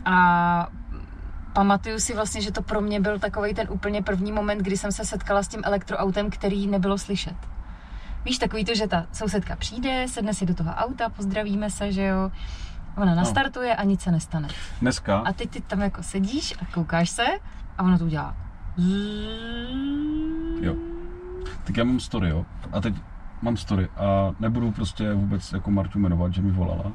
A 0.05 0.69
pamatuju 1.53 1.99
si 1.99 2.15
vlastně, 2.15 2.41
že 2.41 2.53
to 2.53 2.63
pro 2.63 2.81
mě 2.81 3.01
byl 3.01 3.19
takový 3.19 3.55
ten 3.55 3.67
úplně 3.71 4.03
první 4.03 4.33
moment, 4.33 4.59
kdy 4.59 4.77
jsem 4.77 4.93
se 4.93 5.05
setkala 5.05 5.43
s 5.43 5.49
tím 5.49 5.61
elektroautem, 5.65 6.31
který 6.31 6.67
nebylo 6.67 6.99
slyšet. 6.99 7.37
Víš, 8.25 8.39
takový 8.39 8.65
to, 8.65 8.75
že 8.75 8.87
ta 8.87 9.07
sousedka 9.13 9.57
přijde, 9.57 10.07
sedne 10.09 10.35
si 10.35 10.47
do 10.47 10.55
toho 10.55 10.71
auta, 10.71 11.09
pozdravíme 11.09 11.71
se, 11.71 11.93
že 11.93 12.03
jo. 12.03 12.31
Ona 12.97 13.15
nastartuje 13.15 13.77
a 13.77 13.85
nic 13.85 14.01
se 14.01 14.11
nestane. 14.11 14.49
Dneska, 14.81 15.19
A 15.19 15.33
teď 15.33 15.51
ty 15.51 15.61
tam 15.61 15.81
jako 15.81 16.03
sedíš 16.03 16.55
a 16.63 16.75
koukáš 16.75 17.11
se 17.11 17.25
a 17.79 17.83
ono 17.83 17.99
to 17.99 18.05
udělá. 18.05 18.37
Jo. 18.79 20.44
Tak 21.65 21.77
já 21.77 21.85
mám 21.85 22.01
story, 22.01 22.29
jo, 22.29 22.47
a 22.73 22.81
teď 22.81 22.95
mám 23.43 23.57
story 23.57 23.89
a 23.97 24.35
nebudu 24.41 24.71
prostě 24.73 25.13
vůbec 25.15 25.53
jako 25.53 25.71
Martu 25.71 25.99
jmenovat, 25.99 26.35
že 26.35 26.43
mi 26.43 26.51
volala. 26.53 26.93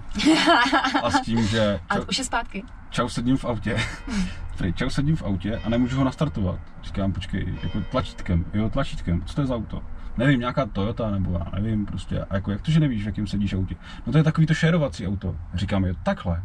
A 1.04 1.10
s 1.12 1.22
tím, 1.22 1.48
že 1.48 1.80
A 1.90 1.96
čau, 1.96 2.04
už 2.10 2.18
je 2.18 2.24
zpátky. 2.24 2.64
čau 2.90 3.10
sedím 3.10 3.38
v 3.38 3.46
autě, 3.46 3.78
Prý, 4.58 4.74
čau 4.74 4.90
sedím 4.90 5.16
v 5.16 5.24
autě 5.24 5.58
a 5.58 5.70
nemůžu 5.70 5.98
ho 5.98 6.04
nastartovat. 6.04 6.60
Říkám, 6.84 7.14
počkej, 7.14 7.54
jako 7.64 7.82
tlačítkem, 7.92 8.46
jo, 8.54 8.70
tlačítkem, 8.70 9.22
co 9.26 9.36
to 9.36 9.42
je 9.42 9.48
za 9.48 9.56
auto? 9.56 9.82
Nevím, 10.18 10.40
nějaká 10.40 10.66
Toyota, 10.66 11.12
nebo 11.12 11.32
já 11.32 11.60
nevím, 11.60 11.86
prostě, 11.86 12.20
a 12.30 12.36
jako 12.36 12.52
jak 12.52 12.62
to, 12.62 12.72
že 12.72 12.80
nevíš, 12.80 13.04
v 13.04 13.06
jakém 13.06 13.28
sedíš 13.28 13.54
autě? 13.54 13.76
No 14.06 14.12
to 14.12 14.18
je 14.18 14.24
takový 14.24 14.48
to 14.48 14.54
šerovací 14.54 15.08
auto. 15.08 15.36
Říkám, 15.54 15.86
jo, 15.86 15.94
takhle. 16.04 16.44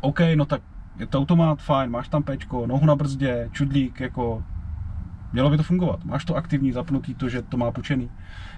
OK, 0.00 0.20
no 0.34 0.44
tak 0.44 0.62
je 0.98 1.06
to 1.06 1.18
automat, 1.18 1.62
fajn, 1.62 1.90
máš 1.90 2.08
tam 2.08 2.22
pečko, 2.22 2.66
nohu 2.66 2.86
na 2.86 2.96
brzdě, 2.96 3.48
čudlík, 3.52 4.00
jako 4.00 4.44
Mělo 5.32 5.50
by 5.50 5.56
to 5.56 5.62
fungovat. 5.62 6.04
Máš 6.04 6.24
to 6.24 6.34
aktivní, 6.34 6.72
zapnutý, 6.72 7.14
to, 7.14 7.28
že 7.28 7.42
to 7.42 7.56
má 7.56 7.70
pučený. 7.70 8.10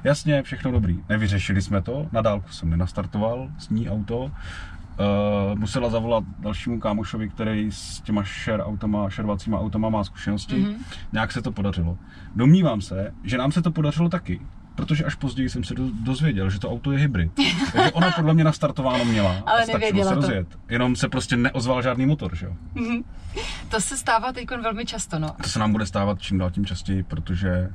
Jasně, 0.05 0.43
všechno 0.43 0.73
dobrý. 0.73 0.99
Nevyřešili 1.09 1.63
jsme 1.63 1.83
to, 1.83 2.07
na 2.13 2.23
dálku 2.23 2.49
jsem 2.49 2.71
nenastartoval 2.71 3.49
s 3.59 3.71
ní 3.71 3.91
auto. 3.91 4.19
Uh, 4.25 5.59
musela 5.59 5.91
zavolat 5.91 6.25
dalšímu 6.39 6.81
kámošovi, 6.81 7.29
který 7.29 7.73
s 7.73 8.01
těma 8.01 8.23
share 8.23 8.65
automa, 8.65 9.11
šervacíma 9.11 9.61
automa 9.61 9.89
má 9.89 10.05
zkušenosti. 10.05 10.55
Mm-hmm. 10.55 10.75
Nějak 11.13 11.33
se 11.33 11.43
to 11.43 11.53
podařilo. 11.53 11.99
Domnívám 12.37 12.81
se, 12.81 13.15
že 13.25 13.39
nám 13.39 13.53
se 13.53 13.63
to 13.63 13.71
podařilo 13.71 14.09
taky, 14.09 14.41
protože 14.75 15.05
až 15.05 15.15
později 15.15 15.49
jsem 15.51 15.65
se 15.65 15.75
do, 15.75 15.83
dozvěděl, 16.03 16.51
že 16.51 16.59
to 16.61 16.71
auto 16.71 16.93
je 16.93 16.99
hybrid. 16.99 17.33
Takže 17.73 17.93
ona 17.93 18.11
podle 18.11 18.35
mě 18.35 18.45
nastartováno 18.45 19.05
měla 19.05 19.31
Ale 19.47 19.61
a 19.61 19.63
stačilo 19.63 19.79
nevěděla 19.79 20.09
se 20.09 20.15
to. 20.15 20.21
rozjet. 20.21 20.47
Jenom 20.69 20.97
se 20.97 21.09
prostě 21.09 21.37
neozval 21.37 21.83
žádný 21.83 22.07
motor, 22.07 22.37
že 22.37 22.47
jo? 22.47 22.53
To 23.69 23.81
se 23.81 23.97
stává 23.97 24.33
teď 24.33 24.51
velmi 24.51 24.87
často, 24.87 25.19
no. 25.19 25.29
To 25.43 25.49
se 25.49 25.59
nám 25.59 25.73
bude 25.73 25.87
stávat 25.87 26.21
čím 26.23 26.39
dál 26.39 26.51
tím 26.51 26.67
častěji, 26.67 27.03
protože 27.03 27.71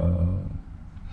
uh, 0.00 0.48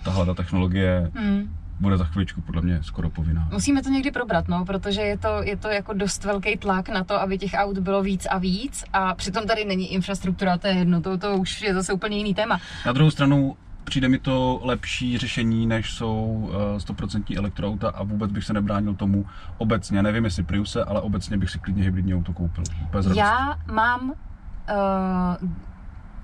tahle 0.04 0.26
ta 0.26 0.34
technologie 0.34 1.10
Hmm. 1.14 1.56
bude 1.80 1.96
za 1.96 2.04
chviličku 2.04 2.40
podle 2.40 2.62
mě 2.62 2.82
skoro 2.82 3.10
povinná. 3.10 3.48
Musíme 3.52 3.82
to 3.82 3.88
někdy 3.90 4.10
probrat, 4.10 4.48
no, 4.48 4.64
protože 4.64 5.00
je 5.00 5.18
to, 5.18 5.28
je 5.42 5.56
to 5.56 5.68
jako 5.68 5.92
dost 5.92 6.24
velký 6.24 6.56
tlak 6.56 6.88
na 6.88 7.04
to, 7.04 7.20
aby 7.20 7.38
těch 7.38 7.52
aut 7.54 7.78
bylo 7.78 8.02
víc 8.02 8.26
a 8.30 8.38
víc 8.38 8.84
a 8.92 9.14
přitom 9.14 9.46
tady 9.46 9.64
není 9.64 9.92
infrastruktura, 9.92 10.58
to 10.58 10.66
je 10.66 10.74
jedno, 10.74 11.00
to, 11.00 11.18
to 11.18 11.36
už 11.36 11.62
je 11.62 11.74
zase 11.74 11.92
úplně 11.92 12.16
jiný 12.16 12.34
téma. 12.34 12.60
Na 12.86 12.92
druhou 12.92 13.10
stranu 13.10 13.56
přijde 13.84 14.08
mi 14.08 14.18
to 14.18 14.60
lepší 14.64 15.18
řešení, 15.18 15.66
než 15.66 15.92
jsou 15.92 16.50
eh, 16.52 16.78
100% 16.78 17.38
elektroauta 17.38 17.88
a 17.90 18.02
vůbec 18.02 18.32
bych 18.32 18.44
se 18.44 18.52
nebránil 18.52 18.94
tomu 18.94 19.26
obecně. 19.58 20.02
Nevím, 20.02 20.24
jestli 20.24 20.42
Priuse, 20.42 20.84
ale 20.84 21.00
obecně 21.00 21.36
bych 21.38 21.50
si 21.50 21.58
klidně 21.58 21.82
hybridní 21.84 22.14
auto 22.14 22.32
koupil. 22.32 22.64
Úplně 22.84 23.02
z 23.02 23.06
radosti. 23.06 23.18
Já 23.18 23.54
mám 23.72 24.10
uh, 24.10 24.16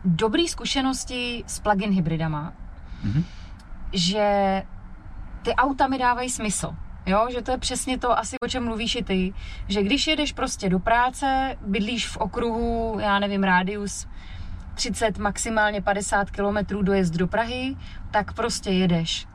dobré 0.05 0.43
zkušenosti 0.49 1.45
s 1.47 1.61
plug-in 1.61 1.91
hybridama, 1.91 2.53
Mhm. 3.05 3.25
že 3.93 4.63
ty 5.43 5.55
auta 5.55 5.87
mi 5.87 5.99
dávají 5.99 6.31
smysl. 6.31 6.75
Jo, 7.07 7.27
že 7.33 7.43
to 7.43 7.51
je 7.51 7.59
přesně 7.59 7.99
to 7.99 8.19
asi, 8.19 8.37
o 8.45 8.49
čem 8.49 8.65
mluvíš 8.65 8.95
i 8.95 9.05
ty, 9.05 9.35
že 9.69 9.83
když 9.83 10.07
jedeš 10.07 10.33
prostě 10.33 10.69
do 10.69 10.79
práce, 10.79 11.57
bydlíš 11.67 12.09
v 12.09 12.17
okruhu, 12.17 12.97
já 13.01 13.19
nevím, 13.19 13.43
rádius 13.45 14.07
30, 14.79 15.19
maximálně 15.19 15.83
50 15.83 16.31
kilometrů 16.31 16.83
dojezd 16.83 17.15
do 17.15 17.27
Prahy, 17.27 17.77
tak 18.11 18.33
prostě 18.33 18.71
jedeš. 18.71 19.27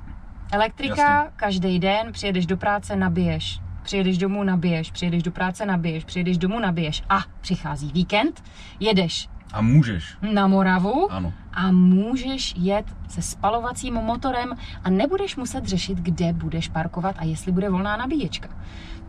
Elektrika, 0.51 1.31
každý 1.35 1.79
den 1.79 2.12
přijedeš 2.12 2.45
do 2.45 2.57
práce, 2.57 2.95
nabiješ. 2.95 3.59
Přijedeš 3.83 4.17
domů, 4.17 4.43
nabiješ. 4.43 4.91
Přijedeš 4.91 5.23
do 5.23 5.31
práce, 5.31 5.65
nabiješ. 5.65 6.05
Přijedeš 6.05 6.38
domů, 6.38 6.59
nabiješ. 6.59 7.03
A 7.09 7.19
přichází 7.41 7.91
víkend, 7.91 8.43
jedeš 8.79 9.29
A 9.53 9.62
můžeš. 9.62 10.17
na 10.33 10.48
Moravu 10.48 11.12
Ano. 11.12 11.33
a 11.53 11.72
můžeš 11.72 12.53
jet 12.57 12.86
se 13.07 13.22
spalovacím 13.22 13.93
motorem 13.93 14.53
a 14.83 14.89
nebudeš 14.89 15.36
muset 15.36 15.65
řešit, 15.65 15.98
kde 15.98 16.33
budeš 16.33 16.69
parkovat 16.69 17.15
a 17.19 17.24
jestli 17.24 17.51
bude 17.51 17.69
volná 17.69 17.98
nabíječka. 17.98 18.50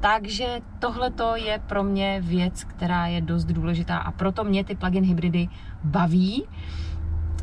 Takže 0.01 0.47
tohle 0.79 1.11
je 1.35 1.59
pro 1.67 1.83
mě 1.85 2.21
věc, 2.21 2.65
která 2.65 3.07
je 3.07 3.21
dost 3.21 3.45
důležitá 3.45 3.99
a 3.99 4.11
proto 4.11 4.45
mě 4.45 4.65
ty 4.65 4.75
plug-in 4.75 5.05
hybridy 5.05 5.49
baví. 5.85 6.45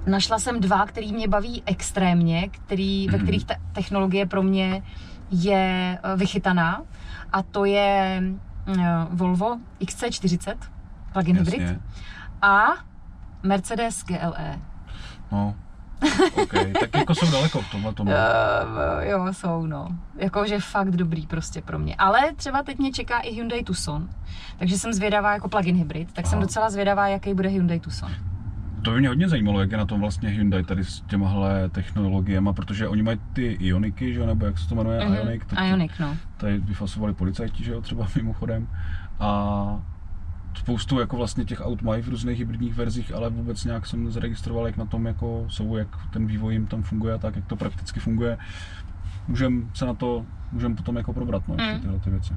Našla 0.08 0.40
jsem 0.40 0.60
dva, 0.60 0.86
který 0.86 1.14
mě 1.14 1.28
baví 1.28 1.64
extrémně, 1.66 2.50
který, 2.50 3.08
ve 3.08 3.18
Mhm. 3.18 3.26
kterých 3.26 3.46
ta 3.46 3.54
technologie 3.74 4.26
pro 4.26 4.44
mě 4.44 4.84
je 5.32 5.98
eh, 6.04 6.16
vychytaná 6.16 6.82
a 7.34 7.44
to 7.44 7.66
je 7.66 8.24
eh, 8.68 9.08
Volvo 9.10 9.58
XC40 9.80 10.56
plug-in 11.14 11.38
hybrid 11.38 11.80
a 12.42 12.68
Mercedes. 13.44 14.04
GLE. 14.04 14.60
No. 15.32 15.56
OK, 16.44 16.54
tak 16.80 16.96
jako 16.96 17.16
jsou 17.16 17.32
daleko 17.32 17.62
v 17.62 17.72
tomhle 17.72 17.94
tomu. 17.94 18.12
Uh, 18.12 18.18
jo, 19.10 19.28
jsou, 19.34 19.66
no. 19.66 19.88
Jakože 20.18 20.60
fakt 20.60 20.92
dobrý 20.92 21.28
prostě 21.28 21.62
pro 21.62 21.80
mě. 21.80 21.96
Ale 21.96 22.20
třeba 22.36 22.64
teď 22.64 22.78
mě 22.80 22.92
čeká 22.92 23.20
i 23.20 23.32
Hyundai 23.32 23.64
Tucson, 23.64 24.10
takže 24.58 24.78
jsem 24.78 24.94
zvědavá 24.94 25.34
jako 25.34 25.50
plug-in 25.50 25.76
hybrid, 25.76 26.14
tak 26.14 26.28
jsem 26.28 26.38
Aha. 26.38 26.46
docela 26.46 26.70
zvědavá, 26.70 27.08
jaký 27.08 27.34
bude 27.34 27.50
Hyundai 27.50 27.80
Tucson. 27.80 28.12
To 28.84 28.92
by 28.92 29.00
mě 29.00 29.08
hodně 29.08 29.30
zajímalo, 29.30 29.60
jak 29.62 29.72
je 29.72 29.78
na 29.78 29.86
tom 29.86 30.00
vlastně 30.02 30.30
Hyundai 30.30 30.64
tady 30.64 30.84
s 30.86 31.02
těmahle 31.02 31.70
technologiemi, 31.70 32.50
protože 32.54 32.88
oni 32.88 33.04
mají 33.04 33.20
ty 33.34 33.58
Ioniky, 33.60 34.14
že 34.14 34.20
jo, 34.20 34.26
nebo 34.26 34.46
jak 34.46 34.58
se 34.60 34.70
to 34.70 34.76
jmenuje, 34.76 35.06
Mhm, 35.06 35.14
Ioniq, 35.16 35.46
tak 35.46 35.60
to- 35.60 35.66
Ioniq, 35.66 36.00
no. 36.00 36.18
tady 36.38 36.58
vyfasovali 36.60 37.14
policajti, 37.14 37.64
že 37.64 37.72
jo, 37.72 37.82
třeba 37.82 38.08
mimochodem. 38.16 38.68
A 39.20 39.80
spoustu 40.54 41.00
jako 41.00 41.18
vlastně 41.18 41.46
těch 41.46 41.62
aut 41.62 41.82
mají 41.82 42.02
v 42.02 42.08
různých 42.08 42.40
hybridních 42.40 42.74
verzích, 42.76 43.14
ale 43.16 43.30
vůbec 43.30 43.66
nějak 43.66 43.86
jsem 43.86 44.04
nezaregistroval, 44.04 44.66
jak 44.68 44.78
na 44.78 44.86
tom 44.86 45.06
jako 45.08 45.46
jsou, 45.48 45.76
jak 45.78 45.88
ten 46.14 46.26
vývoj 46.28 46.54
jim 46.54 46.68
tam 46.68 46.84
funguje 46.84 47.14
a 47.14 47.18
tak, 47.18 47.36
jak 47.36 47.46
to 47.46 47.56
prakticky 47.56 48.00
funguje. 48.00 48.38
Můžeme 49.28 49.62
se 49.74 49.86
na 49.86 49.94
to, 49.94 50.26
můžeme 50.52 50.76
potom 50.76 50.98
jako 50.98 51.14
probrat, 51.14 51.48
no, 51.48 51.56
Mm. 51.56 51.80
tyhle 51.82 52.00
ty 52.00 52.10
věci. 52.10 52.34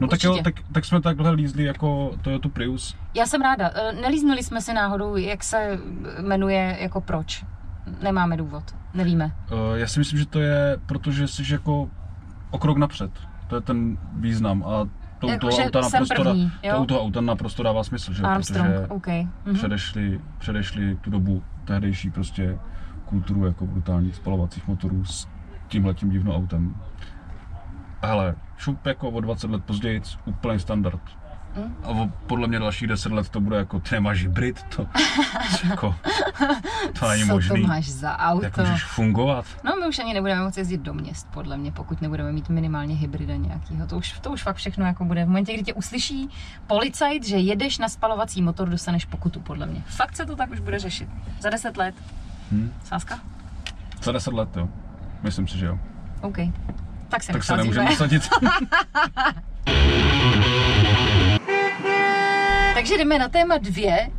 No 0.00 0.08
tak 0.08 0.24
jo, 0.24 0.38
tak, 0.44 0.54
tak 0.72 0.84
jsme 0.84 1.00
takhle 1.00 1.30
lízli 1.30 1.64
jako 1.64 2.16
Toyota 2.22 2.48
Prius. 2.48 2.96
Já 3.14 3.26
jsem 3.26 3.40
ráda. 3.42 3.70
Eh, 3.74 3.92
Nelíznuli 3.92 4.42
jsme 4.42 4.60
si 4.60 4.72
náhodou, 4.74 5.16
jak 5.16 5.44
se 5.44 5.78
jmenuje 6.22 6.76
jako 6.80 7.00
proč. 7.00 7.44
Nemáme 8.02 8.36
důvod. 8.36 8.74
Nevíme. 8.94 9.32
Eh, 9.50 9.78
Já 9.78 9.86
si 9.86 9.98
myslím, 9.98 10.18
že 10.18 10.26
to 10.26 10.40
je, 10.40 10.78
protože 10.86 11.28
jsi 11.28 11.52
jako 11.52 11.90
o 12.50 12.58
krok 12.58 12.78
napřed. 12.78 13.10
To 13.46 13.54
je 13.56 13.60
ten 13.60 13.98
význam 14.16 14.64
a 14.66 14.88
to 15.18 15.28
Jako, 15.28 15.40
toho 15.40 15.56
že 15.56 15.64
auta 15.64 15.82
jsem 15.82 16.00
naprosto, 16.00 16.24
první, 16.24 16.52
jo? 16.62 16.74
to 16.76 16.82
u 16.82 16.86
toho 16.86 17.00
auta 17.02 17.20
naprosto 17.20 17.62
dává 17.62 17.84
smysl, 17.84 18.12
že? 18.12 18.22
Armstrong, 18.22 18.66
protože 18.66 18.86
OK. 18.86 19.06
Mhm. 19.44 19.54
předešli, 19.54 20.20
předešli 20.38 20.96
tu 20.96 21.10
dobu 21.10 21.42
tehdejší 21.64 22.10
prostě 22.10 22.58
kulturu 23.04 23.46
jako 23.46 23.66
brutálních 23.66 24.14
spalovacích 24.16 24.68
motorů 24.68 25.04
s 25.04 25.28
tímhletím 25.68 26.10
divným 26.10 26.34
autem. 26.34 26.74
Hele, 28.02 28.34
šup 28.56 28.86
jako 28.86 29.08
o 29.10 29.20
20 29.20 29.50
let 29.50 29.64
později, 29.64 30.02
úplný 30.24 30.58
standard. 30.58 31.00
A 31.82 31.88
o, 31.88 32.08
podle 32.26 32.48
mě 32.48 32.58
dalších 32.58 32.88
10 32.88 33.12
let 33.12 33.28
to 33.28 33.40
bude 33.40 33.56
jako, 33.56 33.80
ty 33.80 33.94
nemáš 33.94 34.22
hybrid, 34.22 34.62
to, 34.62 34.86
jako, 35.70 35.94
to 37.00 37.08
není 37.08 37.22
Co 37.26 37.32
možný. 37.32 37.62
to 37.62 37.68
máš 37.68 37.88
za 37.88 38.18
auto? 38.18 38.44
Jak 38.44 38.56
můžeš 38.56 38.84
fungovat? 38.84 39.44
No 39.64 39.72
my 39.80 39.86
už 39.88 39.98
ani 39.98 40.14
nebudeme 40.14 40.42
moci 40.42 40.60
jezdit 40.60 40.80
do 40.80 40.94
měst, 40.94 41.28
podle 41.30 41.56
mě, 41.56 41.72
pokud 41.72 42.02
nebudeme 42.02 42.32
mít 42.32 42.48
minimálně 42.48 42.94
hybrida 42.94 43.36
nějakýho. 43.36 43.86
To 43.86 43.96
už, 43.96 44.12
to 44.20 44.30
už 44.30 44.42
fakt 44.42 44.56
všechno 44.56 44.86
jako 44.86 45.04
bude. 45.04 45.24
V 45.24 45.28
momentě, 45.28 45.54
kdy 45.54 45.62
tě 45.62 45.74
uslyší 45.74 46.28
policajt, 46.66 47.26
že 47.26 47.36
jedeš 47.36 47.78
na 47.78 47.88
spalovací 47.88 48.42
motor, 48.42 48.68
dostaneš 48.68 49.04
pokutu, 49.04 49.40
podle 49.40 49.66
mě. 49.66 49.82
Fakt 49.86 50.16
se 50.16 50.26
to 50.26 50.36
tak 50.36 50.50
už 50.50 50.60
bude 50.60 50.78
řešit. 50.78 51.08
Za 51.40 51.50
10 51.50 51.76
let. 51.76 51.94
Hm? 52.52 52.72
Sáska? 52.84 53.18
Za 54.02 54.12
10 54.12 54.34
let, 54.34 54.56
jo. 54.56 54.68
Myslím 55.22 55.48
si, 55.48 55.58
že 55.58 55.66
jo. 55.66 55.78
OK. 56.20 56.36
Tak 57.08 57.22
se 57.22 57.32
Tak 57.32 57.44
se 57.44 57.56
nemůžeme 57.56 57.96
sadit. 57.96 58.28
Takže 62.78 62.98
jdeme 62.98 63.18
na 63.18 63.28
téma 63.28 63.58
dvě. 63.58 64.10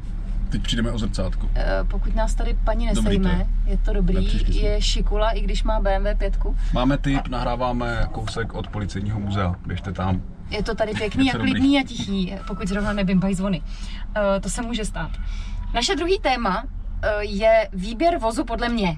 Teď 0.50 0.62
přijdeme 0.62 0.92
o 0.92 0.98
zrcátko. 1.00 1.50
Eh, 1.56 1.66
Pokud 1.88 2.16
nás 2.16 2.36
tady 2.36 2.58
paní 2.64 2.88
Dobrý 2.94 3.20
nesejme, 3.20 3.30
to 3.30 3.70
je. 3.70 3.72
je 3.72 3.78
to 3.78 3.94
dobrý. 3.94 4.56
Je 4.62 4.82
šikula, 4.82 5.30
i 5.32 5.42
když 5.42 5.64
má 5.64 5.80
BMW 5.80 6.08
5. 6.18 6.38
Máme 6.74 6.98
typ, 6.98 7.28
nahráváme 7.28 8.08
kousek 8.12 8.54
od 8.54 8.68
policejního 8.68 9.20
muzea. 9.20 9.56
Běžte 9.66 9.92
tam. 9.92 10.22
Je 10.50 10.64
to 10.64 10.76
tady 10.76 10.94
pěkný 10.94 11.32
a 11.34 11.38
klidný 11.38 11.80
a 11.80 11.84
tichý, 11.84 12.34
pokud 12.48 12.68
zrovna 12.68 12.94
nebimbají 12.94 13.36
zvony. 13.36 13.62
Eh, 14.16 14.40
To 14.40 14.50
se 14.50 14.62
může 14.62 14.86
stát. 14.86 15.12
Naše 15.74 15.96
druhý 15.96 16.20
téma 16.20 16.64
eh, 17.04 17.10
je 17.26 17.70
výběr 17.74 18.18
vozu 18.18 18.44
podle 18.46 18.70
mě. 18.70 18.98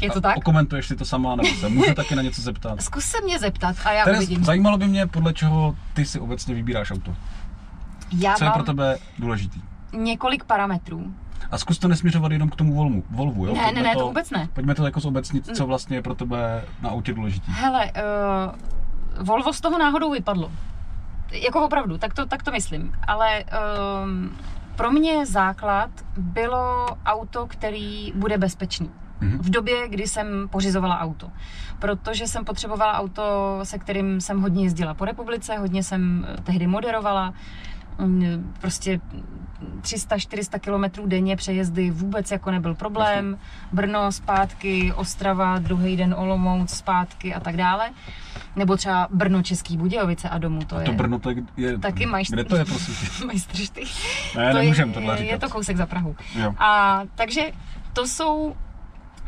Je 0.00 0.10
to 0.10 0.18
A 0.18 0.20
tak? 0.20 0.36
Okomentuješ 0.36 0.86
si 0.86 0.96
to 0.96 1.04
sama, 1.04 1.36
nebo 1.36 1.48
se 1.48 1.68
můžu 1.68 1.94
taky 1.94 2.14
na 2.16 2.22
něco 2.22 2.42
zeptat? 2.42 2.82
Zkus 2.82 3.04
se 3.04 3.16
mě 3.24 3.38
zeptat 3.38 3.76
a 3.84 3.92
já 3.92 4.04
Teres, 4.04 4.18
uvidím. 4.18 4.44
zajímalo 4.44 4.78
by 4.78 4.88
mě, 4.88 5.06
podle 5.06 5.32
čeho 5.32 5.76
ty 5.94 6.04
si 6.04 6.20
obecně 6.20 6.54
vybíráš 6.54 6.90
auto. 6.90 7.14
Já 8.12 8.34
Co 8.34 8.44
je 8.44 8.50
pro 8.50 8.62
tebe 8.62 8.98
důležitý? 9.18 9.60
několik 9.92 10.44
parametrů. 10.44 11.14
A 11.50 11.58
zkus 11.58 11.78
to 11.78 11.88
nesměřovat 11.88 12.32
jenom 12.32 12.50
k 12.50 12.56
tomu 12.56 12.74
Volvu, 12.74 13.04
Volvu 13.10 13.46
jo? 13.46 13.54
Ne, 13.54 13.62
Pojďme 13.62 13.82
ne, 13.82 13.88
ne, 13.88 13.94
to 13.94 14.06
vůbec 14.06 14.30
ne. 14.30 14.48
Pojďme 14.52 14.74
to 14.74 14.84
jako 14.84 15.00
zobecnit, 15.00 15.56
co 15.56 15.66
vlastně 15.66 15.96
je 15.96 16.02
pro 16.02 16.14
tebe 16.14 16.64
na 16.82 16.90
autě 16.90 17.12
důležitý. 17.14 17.52
Hele, 17.52 17.92
uh, 19.18 19.26
Volvo 19.26 19.52
z 19.52 19.60
toho 19.60 19.78
náhodou 19.78 20.10
vypadlo. 20.10 20.52
Jako 21.32 21.64
opravdu, 21.64 21.98
tak 21.98 22.14
to, 22.14 22.26
tak 22.26 22.42
to 22.42 22.50
myslím. 22.50 22.92
Ale 23.06 23.44
um, 24.04 24.36
pro 24.76 24.90
mě 24.90 25.26
základ 25.26 25.90
bylo 26.16 26.86
auto, 27.06 27.46
který 27.46 28.12
bude 28.16 28.38
bezpečný. 28.38 28.90
Mhm. 29.20 29.38
V 29.38 29.50
době, 29.50 29.88
kdy 29.88 30.06
jsem 30.06 30.48
pořizovala 30.48 31.00
auto. 31.00 31.30
Protože 31.78 32.26
jsem 32.26 32.44
potřebovala 32.44 32.92
auto, 32.92 33.58
se 33.62 33.78
kterým 33.78 34.20
jsem 34.20 34.40
hodně 34.40 34.64
jezdila 34.64 34.94
po 34.94 35.04
republice, 35.04 35.58
hodně 35.58 35.82
jsem 35.82 36.26
eh, 36.28 36.42
tehdy 36.42 36.66
moderovala. 36.66 37.26
Mm, 37.28 37.34
Prostě 38.60 39.00
300-400 39.80 40.58
kilometrů 40.58 41.06
denně 41.06 41.36
přejezdy 41.36 41.90
vůbec 41.90 42.30
jako 42.30 42.50
nebyl 42.50 42.74
problém. 42.74 43.38
Brno 43.72 44.12
zpátky, 44.12 44.92
Ostrava, 44.92 45.58
druhý 45.58 45.96
den 45.96 46.14
Olomouc 46.18 46.70
zpátky 46.70 47.34
a 47.34 47.40
tak 47.40 47.56
dále. 47.56 47.90
Nebo 48.56 48.76
třeba 48.76 49.08
Brno, 49.10 49.42
Český 49.42 49.76
Budějovice 49.76 50.28
a 50.28 50.38
domů 50.38 50.60
to 50.64 50.78
je. 50.80 50.84
To 50.86 50.92
Brno 50.92 51.18
to 51.18 51.30
je, 51.30 51.36
je 51.56 51.78
Taky 51.78 52.06
majstr. 52.06 52.34
Kde 52.34 52.44
to 52.44 52.56
je, 52.56 52.64
prosím? 52.64 52.94
Majstršty. 53.26 53.84
Ne, 54.36 54.52
to 54.52 54.58
nemůžem 54.58 54.88
je, 54.88 54.94
tohle 54.94 55.14
je 55.14 55.18
říkat. 55.18 55.40
to 55.40 55.48
kousek 55.48 55.76
za 55.76 55.86
Prahu. 55.86 56.16
Jo. 56.34 56.54
A 56.58 57.00
takže 57.14 57.52
to 57.92 58.06
jsou 58.06 58.56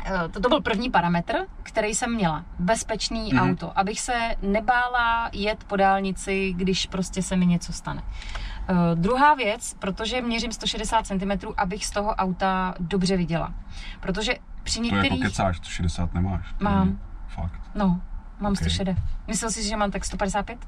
eh, 0.05 0.29
to, 0.29 0.39
to 0.39 0.49
byl 0.49 0.61
první 0.61 0.89
parametr, 0.91 1.33
který 1.63 1.95
jsem 1.95 2.15
měla. 2.15 2.45
Bezpečný 2.59 3.19
Mhm. 3.19 3.29
mm-hmm. 3.43 3.51
auto, 3.51 3.79
abych 3.79 3.99
se 3.99 4.13
nebála 4.41 5.29
jet 5.33 5.63
po 5.63 5.75
dálnici, 5.75 6.53
když 6.57 6.85
prostě 6.85 7.21
se 7.21 7.35
mi 7.35 7.45
něco 7.45 7.73
stane. 7.73 8.03
Uh, 8.69 8.77
druhá 8.99 9.33
věc, 9.33 9.75
protože 9.79 10.21
měřím 10.21 10.51
160 10.51 11.07
cm, 11.07 11.31
abych 11.57 11.85
z 11.85 11.91
toho 11.91 12.09
auta 12.15 12.73
dobře 12.79 13.17
viděla. 13.17 13.53
Protože 13.99 14.33
při 14.63 14.79
To 14.79 14.85
jako 14.85 14.95
některých... 14.95 15.23
kecáš, 15.23 15.57
160 15.57 16.13
nemáš. 16.13 16.53
To 16.57 16.63
Mám. 16.65 16.99
Fakt. 17.27 17.59
No, 17.75 18.01
mám 18.39 18.51
Ok. 18.51 18.57
160. 18.57 18.97
Myslel 19.27 19.51
jsi, 19.51 19.63
že 19.63 19.77
mám 19.77 19.91
tak 19.91 20.05
155? 20.05 20.59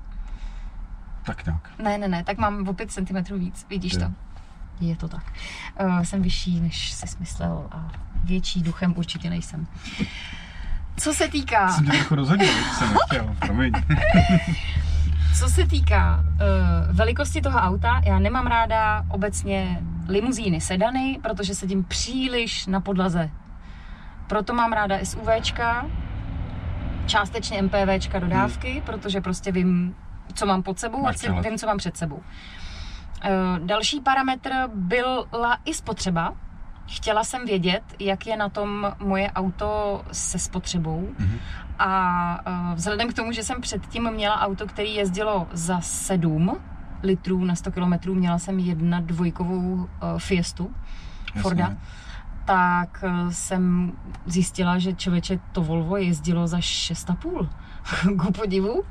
Tak 1.23 1.45
nějak. 1.45 1.69
Ne, 1.79 1.97
ne, 1.97 2.07
ne, 2.07 2.23
tak 2.23 2.37
mám 2.37 2.67
o 2.67 2.73
5 2.73 2.91
cm 2.91 3.35
víc, 3.39 3.65
vidíš 3.69 3.93
Ty. 3.93 3.99
to? 3.99 4.11
Je 4.79 4.95
to 4.95 5.07
tak. 5.07 5.23
Uh, 5.83 5.99
jsem 6.01 6.21
vyšší, 6.21 6.59
než 6.59 6.91
jsi 6.91 7.05
myslel 7.19 7.67
a 7.71 7.91
větší 8.23 8.61
duchem 8.61 8.93
určitě 8.97 9.29
nejsem. 9.29 9.67
Co 10.97 11.13
se 11.13 11.27
týká, 11.27 11.71
Jsem 11.71 11.85
tě 11.85 11.91
trochu 11.91 12.15
rozhodil, 12.15 12.53
jsem 12.77 12.93
nechtěl, 12.93 13.35
promiň. 13.39 13.71
co 15.39 15.49
se 15.49 15.67
týká 15.67 16.23
uh, 16.23 16.95
velikosti 16.95 17.41
toho 17.41 17.59
auta, 17.59 18.01
já 18.05 18.19
nemám 18.19 18.47
ráda 18.47 19.05
obecně 19.09 19.83
limuzíny, 20.07 20.61
sedany, 20.61 21.19
protože 21.23 21.55
sedím 21.55 21.83
příliš 21.83 22.67
na 22.67 22.81
podlaze. 22.81 23.29
Proto 24.27 24.53
mám 24.53 24.73
ráda 24.73 24.97
SUVčka, 25.03 25.85
částečně 27.05 27.61
MPVčka 27.61 28.19
dodávky, 28.19 28.71
hmm. 28.71 28.81
protože 28.81 29.21
prostě 29.21 29.51
vím, 29.51 29.95
co 30.33 30.45
mám 30.45 30.63
pod 30.63 30.79
sebou 30.79 31.01
Máš 31.01 31.23
a 31.23 31.41
vím, 31.41 31.57
co 31.57 31.67
mám 31.67 31.77
před 31.77 31.97
sebou. 31.97 32.21
Eh, 33.23 33.29
Další 33.59 34.01
parametr 34.01 34.51
byla 34.73 35.57
i 35.65 35.73
spotřeba. 35.73 36.33
Chtěla 36.87 37.23
jsem 37.23 37.45
vědět, 37.45 37.83
jak 37.99 38.27
je 38.27 38.37
na 38.37 38.49
tom 38.49 38.91
moje 38.99 39.31
auto 39.31 40.01
se 40.11 40.39
spotřebou. 40.39 41.09
Mhm. 41.19 41.37
A 41.79 42.39
eh, 42.71 42.75
vzhledem 42.75 43.09
k 43.09 43.13
tomu, 43.13 43.31
že 43.31 43.43
jsem 43.43 43.61
předtím 43.61 44.11
měla 44.11 44.39
auto, 44.41 44.67
které 44.67 44.87
jezdilo 44.87 45.47
za 45.51 45.81
7 45.81 46.57
litrů 47.03 47.45
na 47.45 47.55
100 47.55 47.71
km, 47.71 47.93
měla 48.13 48.39
jsem 48.39 48.59
jedna 48.59 48.99
dvojkovou 48.99 49.87
eh, 49.87 50.19
Fiestu 50.19 50.71
Forda, 51.41 51.61
Jasně. 51.63 51.77
tak 52.45 53.03
eh, 53.07 53.31
jsem 53.33 53.91
zjistila, 54.25 54.77
že 54.77 54.93
člověče 54.93 55.39
to 55.51 55.61
Volvo 55.63 55.97
jezdilo 55.97 56.47
za 56.47 56.57
6,5 56.57 57.49
ku 58.25 58.31
podivu, 58.31 58.83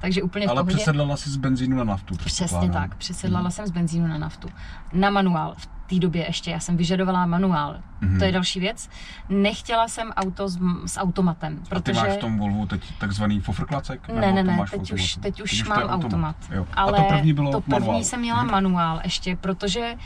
takže 0.00 0.22
úplně 0.22 0.46
v 0.46 0.50
Ale 0.50 0.62
pohodě. 0.62 0.76
přesedlala 0.76 1.16
si 1.16 1.30
z 1.30 1.36
benzínu 1.36 1.76
na 1.76 1.84
naftu. 1.84 2.16
Přesně 2.16 2.70
tak, 2.70 2.94
přesedlala 2.96 3.42
Mhm. 3.42 3.50
jsem 3.50 3.66
z 3.66 3.70
benzínu 3.70 4.06
na 4.06 4.18
naftu. 4.18 4.48
Na 4.92 5.10
manuál, 5.10 5.54
v 5.58 5.66
té 5.86 5.94
době 5.98 6.26
ještě, 6.26 6.50
já 6.50 6.60
jsem 6.60 6.76
vyžadovala 6.76 7.26
manuál. 7.26 7.76
Mhm. 8.00 8.18
To 8.18 8.24
je 8.24 8.32
další 8.32 8.60
věc. 8.60 8.88
Nechtěla 9.28 9.88
jsem 9.88 10.10
auto 10.16 10.48
s, 10.48 10.58
s 10.86 11.00
automatem, 11.00 11.58
A 11.62 11.62
ty 11.64 11.68
protože... 11.68 12.00
máš 12.00 12.12
v 12.12 12.16
tom 12.16 12.38
Volvu 12.38 12.66
teď 12.66 12.82
takzvaný 12.98 13.40
fofrklacek? 13.40 14.08
Ne, 14.08 14.32
ne, 14.32 14.42
ne, 14.42 14.56
máš 14.56 14.68
v 14.68 14.78
teď 14.78 14.92
už, 14.92 15.16
teď 15.22 15.42
už 15.42 15.64
mám 15.68 15.78
je 15.78 15.84
automat. 15.86 16.36
Jo. 16.50 16.66
Ale 16.74 16.98
A 16.98 17.02
to 17.02 17.08
první 17.08 17.32
bylo 17.32 17.52
to 17.52 17.60
první 17.60 17.80
manuál. 17.80 18.04
jsem 18.04 18.20
měla 18.20 18.42
Mhm. 18.42 18.52
manuál 18.52 19.00
ještě, 19.04 19.36
protože 19.36 19.92
uh, 19.94 20.00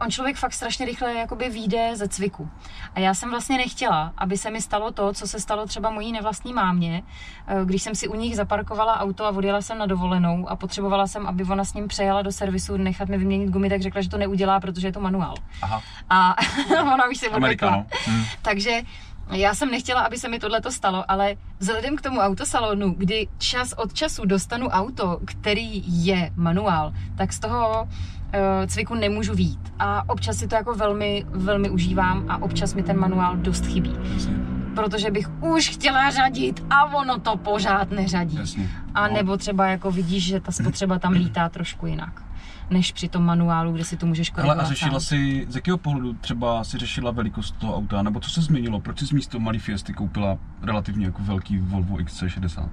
on 0.00 0.10
člověk 0.10 0.36
fakt 0.36 0.52
strašně 0.52 0.86
rychle 0.86 1.14
jakoby 1.14 1.48
vyjde 1.48 1.96
ze 1.96 2.08
cviku. 2.08 2.50
A 2.94 3.00
já 3.00 3.14
jsem 3.14 3.30
vlastně 3.30 3.56
nechtěla, 3.56 4.12
aby 4.18 4.38
se 4.38 4.50
mi 4.50 4.62
stalo 4.62 4.90
to, 4.90 5.12
co 5.12 5.26
se 5.26 5.40
stalo 5.40 5.66
třeba 5.66 5.90
mojí 5.90 6.12
nevlastní 6.12 6.52
mámě, 6.52 7.02
uh, 7.02 7.66
když 7.66 7.82
jsem 7.82 7.94
si 7.94 8.08
u 8.08 8.14
nich 8.14 8.36
zaparkovala 8.36 9.00
auto 9.00 9.24
a 9.24 9.30
odjela 9.30 9.62
jsem 9.62 9.78
na 9.78 9.86
dovolenou 9.86 10.48
a 10.48 10.56
potřebovala 10.56 11.06
jsem, 11.06 11.26
aby 11.26 11.44
ona 11.44 11.64
s 11.64 11.74
ním 11.74 11.88
přejela 11.88 12.22
do 12.22 12.32
servisu 12.32 12.76
nechat 12.76 13.08
mi 13.08 13.18
vyměnit 13.18 13.50
gumy, 13.50 13.68
tak 13.68 13.82
řekla, 13.82 14.00
že 14.00 14.08
to 14.08 14.18
neudělá, 14.18 14.60
protože 14.60 14.88
je 14.88 14.92
to 14.92 15.00
manuál. 15.00 15.34
Aha, 15.62 15.82
A 16.10 16.36
ona 16.82 17.08
už 17.10 17.18
se 17.18 17.28
Amerika, 17.28 17.66
odvykla. 17.66 17.86
Mhm. 18.08 18.24
Takže 18.42 18.80
já 19.30 19.54
jsem 19.54 19.70
nechtěla, 19.70 20.00
aby 20.00 20.18
se 20.18 20.28
mi 20.28 20.38
tohle 20.38 20.60
stalo, 20.68 21.04
ale 21.08 21.36
vzhledem 21.58 21.96
k 21.96 22.02
tomu 22.02 22.20
autosalonu, 22.20 22.94
kdy 22.98 23.28
čas 23.38 23.72
od 23.72 23.94
času 23.94 24.24
dostanu 24.24 24.68
auto, 24.68 25.20
který 25.24 25.84
je 26.06 26.30
manuál, 26.36 26.92
tak 27.16 27.32
z 27.32 27.38
toho 27.38 27.82
uh, 27.82 27.88
cviku 28.66 28.94
nemůžu 28.94 29.34
vít. 29.34 29.72
A 29.78 30.08
občas 30.08 30.36
si 30.36 30.48
to 30.48 30.54
jako 30.54 30.74
velmi, 30.74 31.24
velmi 31.30 31.70
užívám 31.70 32.24
a 32.28 32.42
občas 32.42 32.74
mi 32.74 32.82
ten 32.82 32.98
manuál 32.98 33.36
dost 33.36 33.66
chybí. 33.66 33.96
Jasně, 34.14 34.32
Protože 34.74 35.10
bych 35.10 35.30
už 35.42 35.68
chtěla 35.68 36.10
řadit 36.10 36.64
a 36.70 36.84
ono 36.84 37.18
to 37.18 37.36
pořád 37.36 37.90
neřadí. 37.90 38.36
jasně. 38.36 38.70
A 38.94 39.08
No. 39.08 39.14
nebo 39.14 39.36
třeba 39.36 39.66
jako 39.66 39.90
vidíš, 39.90 40.24
že 40.26 40.40
ta 40.40 40.52
spotřeba 40.52 40.98
tam 40.98 41.12
lítá 41.12 41.48
trošku 41.48 41.86
jinak 41.86 42.22
než 42.70 42.92
při 42.92 43.08
tom 43.08 43.24
manuálu, 43.24 43.72
kde 43.72 43.84
si 43.84 43.96
to 43.96 44.06
můžeš 44.06 44.30
korigovat 44.30 44.58
a 44.64 44.68
řešila 44.68 45.00
si, 45.00 45.46
z 45.50 45.54
jakého 45.54 45.78
pohledu 45.78 46.12
třeba 46.12 46.64
si 46.64 46.78
řešila 46.78 47.10
velikost 47.10 47.54
toho 47.58 47.76
auta, 47.76 48.02
nebo 48.02 48.20
co 48.20 48.30
se 48.30 48.40
změnilo? 48.42 48.80
Proč 48.80 49.00
jsi 49.00 49.14
místo 49.14 49.40
malý 49.40 49.58
Fiesty 49.58 49.92
koupila 49.92 50.38
relativně 50.62 51.06
jako 51.06 51.22
velký 51.22 51.58
Volvo 51.58 51.96
XC60? 51.96 52.68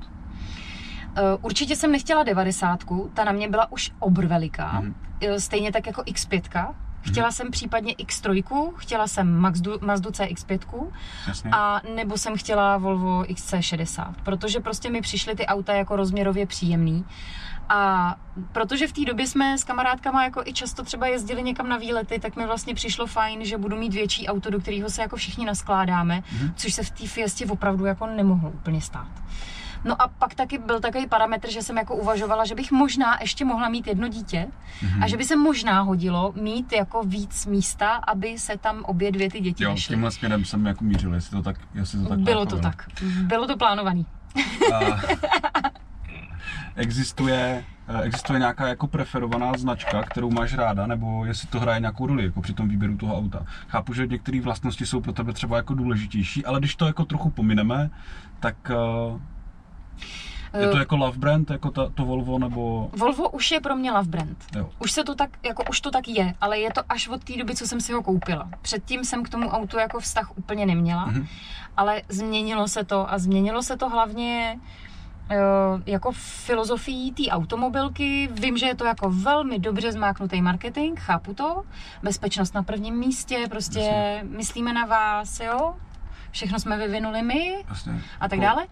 Eh, 1.18 1.22
Určitě 1.42 1.76
jsem 1.76 1.92
nechtěla 1.92 2.24
90, 2.24 2.80
ta 3.14 3.24
na 3.24 3.32
mě 3.32 3.50
byla 3.50 3.72
už 3.72 3.92
obrveliká, 4.00 4.72
Mhm. 4.82 4.96
Eh, 5.22 5.40
stejně 5.40 5.72
tak 5.72 5.88
jako 5.88 6.02
X5. 6.02 6.74
Chtěla 7.02 7.32
jsem 7.32 7.52
případně 7.52 7.94
X3, 7.94 8.72
chtěla 8.76 9.08
jsem 9.08 9.36
Mazdu, 9.40 9.72
Mazdu 9.82 10.10
CX5 10.12 10.92
Jasně. 11.28 11.52
a 11.54 11.82
nebo 11.96 12.18
jsem 12.18 12.38
chtěla 12.38 12.78
Volvo 12.78 13.24
XC60, 13.24 14.14
protože 14.24 14.60
prostě 14.60 14.90
mi 14.90 15.02
přišly 15.02 15.36
ty 15.36 15.46
auta 15.46 15.74
jako 15.74 15.96
rozměrově 15.96 16.46
příjemný. 16.46 17.06
A 17.70 18.16
protože 18.52 18.88
v 18.88 18.94
té 18.94 19.02
době 19.06 19.28
jsme 19.28 19.58
s 19.58 19.64
kamarádkama 19.64 20.24
jako 20.24 20.42
i 20.46 20.54
často 20.54 20.84
třeba 20.84 21.08
jezdili 21.08 21.44
někam 21.44 21.70
na 21.70 21.78
výlety, 21.78 22.20
tak 22.20 22.36
mi 22.36 22.46
vlastně 22.46 22.76
přišlo 22.76 23.08
fajn, 23.08 23.46
že 23.46 23.58
budu 23.58 23.78
mít 23.78 23.94
větší 23.94 24.28
auto, 24.28 24.50
do 24.50 24.60
kterého 24.60 24.90
se 24.90 25.02
jako 25.02 25.16
všichni 25.16 25.46
naskládáme, 25.46 26.24
Mhm. 26.32 26.54
což 26.56 26.74
se 26.74 26.84
v 26.84 26.92
té 26.92 27.08
Fiestě 27.08 27.46
opravdu 27.46 27.86
jako 27.86 28.08
nemohlo 28.08 28.50
úplně 28.50 28.82
stát. 28.82 29.08
No 29.86 30.02
a 30.02 30.08
pak 30.08 30.36
taky 30.36 30.58
byl 30.58 30.80
takový 30.80 31.08
parametr, 31.08 31.50
že 31.52 31.62
jsem 31.62 31.78
jako 31.78 31.96
uvažovala, 31.96 32.46
že 32.46 32.56
bych 32.56 32.72
možná 32.72 33.18
ještě 33.22 33.46
mohla 33.46 33.70
mít 33.70 33.88
jedno 33.88 34.08
dítě 34.08 34.48
Mhm. 34.82 35.04
a 35.04 35.08
že 35.08 35.18
by 35.18 35.24
se 35.24 35.36
možná 35.36 35.82
hodilo 35.82 36.34
mít 36.42 36.74
jako 36.74 37.04
víc 37.04 37.46
místa, 37.46 37.90
aby 37.96 38.40
se 38.40 38.58
tam 38.58 38.84
obě 38.84 39.12
dvě 39.12 39.30
ty 39.32 39.40
děti 39.40 39.64
Jo, 39.64 39.72
vešly. 39.72 39.96
tímhle 39.96 40.12
směrem 40.12 40.46
jsem 40.46 40.66
jako 40.66 40.84
mířil, 40.84 41.14
jestli 41.14 41.32
to 41.38 41.44
tak, 41.44 41.56
jestli 41.74 42.00
to 42.04 42.10
tak 42.10 42.20
Bylo 42.20 42.46
to 42.46 42.58
tak. 42.60 42.88
Bylo 43.22 43.48
to 43.48 43.58
plánovaný. 43.58 44.06
A 44.74 44.80
existuje, 46.76 47.64
eh, 47.88 48.02
existuje 48.02 48.40
nějaká 48.40 48.68
jako 48.68 48.88
preferovaná 48.88 49.52
značka, 49.58 50.04
kterou 50.04 50.32
máš 50.32 50.54
ráda, 50.54 50.88
nebo 50.88 51.26
jestli 51.26 51.48
to 51.48 51.60
hraje 51.60 51.80
nějakou 51.80 52.08
roli 52.08 52.24
jako 52.26 52.42
při 52.42 52.54
tom 52.54 52.68
výběru 52.70 52.98
toho 52.98 53.18
auta. 53.18 53.46
Chápu, 53.68 53.94
že 53.94 54.08
některé 54.08 54.42
vlastnosti 54.42 54.86
jsou 54.86 55.02
pro 55.02 55.14
tebe 55.14 55.34
třeba 55.34 55.58
jako 55.58 55.74
důležitější, 55.74 56.46
ale 56.46 56.60
když 56.60 56.76
to 56.76 56.86
jako 56.88 57.06
trochu 57.06 57.30
pomineme, 57.30 57.90
tak 58.40 58.56
eh, 58.72 58.76
je 60.62 60.68
to 60.70 60.76
Eh, 60.76 60.80
jako 60.80 60.96
love 60.98 61.18
brand, 61.18 61.50
jako 61.50 61.72
ta, 61.72 61.90
to 61.90 62.06
Volvo, 62.06 62.40
nebo 62.40 62.90
Volvo 62.98 63.30
už 63.30 63.52
je 63.52 63.60
pro 63.60 63.76
mě 63.76 63.92
love 63.92 64.10
brand. 64.10 64.38
jo. 64.56 64.70
Už 64.80 64.92
se 64.92 65.04
to 65.04 65.16
tak, 65.16 65.30
jako 65.46 65.64
už 65.70 65.82
to 65.82 65.92
tak 65.92 66.08
je, 66.08 66.34
ale 66.42 66.60
je 66.60 66.72
to 66.74 66.82
až 66.90 67.08
od 67.08 67.24
té 67.24 67.38
doby, 67.38 67.56
co 67.56 67.68
jsem 67.68 67.82
si 67.82 67.94
ho 67.94 68.04
koupila. 68.04 68.50
Předtím 68.62 69.06
jsem 69.06 69.24
k 69.24 69.30
tomu 69.30 69.50
autu 69.50 69.78
jako 69.80 70.00
vztah 70.00 70.38
úplně 70.38 70.66
neměla, 70.66 71.06
Mhm. 71.06 71.28
ale 71.78 72.02
změnilo 72.10 72.68
se 72.68 72.84
to 72.84 73.12
a 73.14 73.18
změnilo 73.18 73.64
se 73.64 73.78
to 73.78 73.90
hlavně 73.90 74.60
eh, 75.30 75.36
jako 75.86 76.12
filozofií 76.16 77.12
té 77.12 77.24
automobilky. 77.32 78.30
Vím, 78.32 78.58
že 78.58 78.66
je 78.66 78.76
to 78.76 78.86
jako 78.86 79.10
velmi 79.10 79.60
dobře 79.60 79.92
zmáknutý 79.92 80.42
marketing, 80.42 81.00
chápu 81.00 81.34
to. 81.34 81.64
Bezpečnost 82.04 82.54
na 82.54 82.64
prvním 82.64 82.96
místě, 82.96 83.38
prostě 83.50 83.80
Jasně. 83.80 84.24
myslíme 84.38 84.74
na 84.74 84.86
vás, 84.86 85.40
jo. 85.40 85.76
Všechno 86.36 86.60
jsme 86.60 86.78
vyvinuli 86.78 87.22
my, 87.22 87.66
Jasně. 87.70 88.02
a 88.20 88.28
tak 88.30 88.40
Jako- 88.40 88.56
dále. 88.56 88.68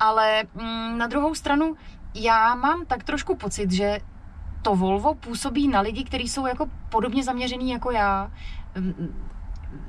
Ale 0.00 0.42
mm, 0.54 0.98
na 0.98 1.06
druhou 1.06 1.34
stranu, 1.34 1.74
já 2.14 2.54
mám 2.54 2.86
tak 2.86 3.04
trošku 3.04 3.36
pocit, 3.36 3.70
že 3.72 3.98
to 4.62 4.76
Volvo 4.76 5.14
působí 5.14 5.68
na 5.68 5.80
lidi, 5.80 6.04
kteří 6.04 6.28
jsou 6.28 6.46
jako 6.46 6.66
podobně 6.88 7.24
zaměřený 7.24 7.70
jako 7.70 7.90
já. 7.90 8.30
Mm, 8.78 9.22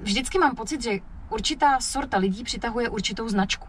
Vždycky 0.02 0.40
mám 0.40 0.56
pocit, 0.56 0.84
že 0.84 0.92
určitá 1.30 1.80
sorta 1.80 2.18
lidí 2.18 2.44
přitahuje 2.44 2.90
určitou 2.90 3.30
značku. 3.30 3.68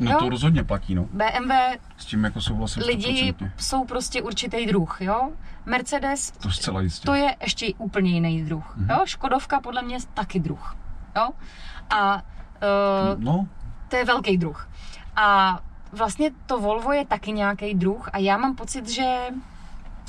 No 0.00 0.10
Jo. 0.10 0.18
to 0.18 0.28
rozhodně 0.28 0.64
platí, 0.64 0.94
no. 0.94 1.04
BMW 1.12 1.52
S 1.96 2.04
tím 2.04 2.24
jako 2.24 2.40
souhlasím 2.40 2.82
lidi 2.86 3.34
100%. 3.38 3.50
jsou 3.56 3.84
prostě 3.84 4.22
určitý 4.22 4.66
druh, 4.66 4.96
jo. 5.00 5.30
Mercedes, 5.66 6.30
To 6.30 6.50
zcela 6.50 6.80
jistě. 6.80 7.06
to 7.06 7.14
je 7.14 7.36
ještě 7.42 7.74
úplně 7.78 8.10
jiný 8.10 8.42
druh, 8.44 8.76
Mhm. 8.76 8.90
jo. 8.90 8.98
Škodovka 9.04 9.60
podle 9.60 9.82
mě 9.82 9.94
je 9.96 10.00
taky 10.14 10.40
druh, 10.40 10.76
jo. 11.16 11.28
A 11.90 12.22
uh, 13.14 13.22
No, 13.24 13.48
to 13.88 13.96
je 13.96 14.04
velký 14.04 14.38
druh. 14.38 14.68
A 15.16 15.58
vlastně 15.92 16.30
to 16.46 16.60
Volvo 16.60 16.92
je 16.92 17.06
taky 17.06 17.32
nějaký 17.32 17.74
druh 17.74 18.08
a 18.12 18.18
já 18.18 18.36
mám 18.36 18.54
pocit, 18.54 18.88
že 18.88 19.04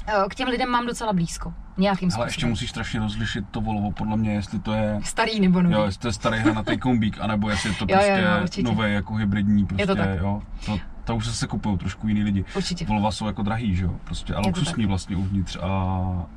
Eh, 0.08 0.30
K 0.30 0.36
těm 0.36 0.48
lidem 0.48 0.70
mám 0.70 0.86
docela 0.86 1.14
blízko. 1.14 1.54
Nějakým 1.78 2.10
způsobem. 2.12 2.22
Ale 2.22 2.30
ještě 2.30 2.46
musíš 2.46 2.70
strašně 2.70 3.00
rozlišit 3.00 3.46
to 3.52 3.62
Volvo, 3.62 3.92
podle 3.92 4.18
mě, 4.18 4.34
jestli 4.34 4.60
to 4.60 4.74
je 4.74 5.00
Starý 5.04 5.40
nebo 5.40 5.62
nový. 5.62 5.76
Jo, 5.76 5.84
jestli 5.84 6.02
to 6.02 6.08
je 6.08 6.14
starý 6.14 6.38
hranatý 6.38 6.78
kombík, 6.78 7.18
anebo 7.22 7.50
jestli 7.50 7.70
je 7.70 7.76
to 7.76 7.86
Jo, 7.90 7.96
jo, 7.96 7.96
prostě 7.98 8.22
jo, 8.22 8.44
určitě. 8.44 8.64
nové 8.64 8.90
jako 8.90 9.14
hybridní, 9.14 9.66
prostě, 9.66 9.88
to 9.88 9.96
tak. 9.96 10.10
jo. 10.20 10.42
To, 10.66 10.80
to 11.04 11.16
už 11.16 11.28
se 11.28 11.48
kupují 11.48 11.78
trošku 11.78 12.08
jiný 12.08 12.24
lidi. 12.24 12.46
Určitě. 12.56 12.86
Volva 12.86 13.12
jsou 13.12 13.28
jako 13.28 13.44
drahý, 13.44 13.76
že 13.76 13.84
jo, 13.84 13.92
prostě, 14.04 14.34
a 14.34 14.40
luxusní 14.40 14.86
vlastně 14.86 15.16
uvnitř 15.16 15.58
a, 15.62 15.68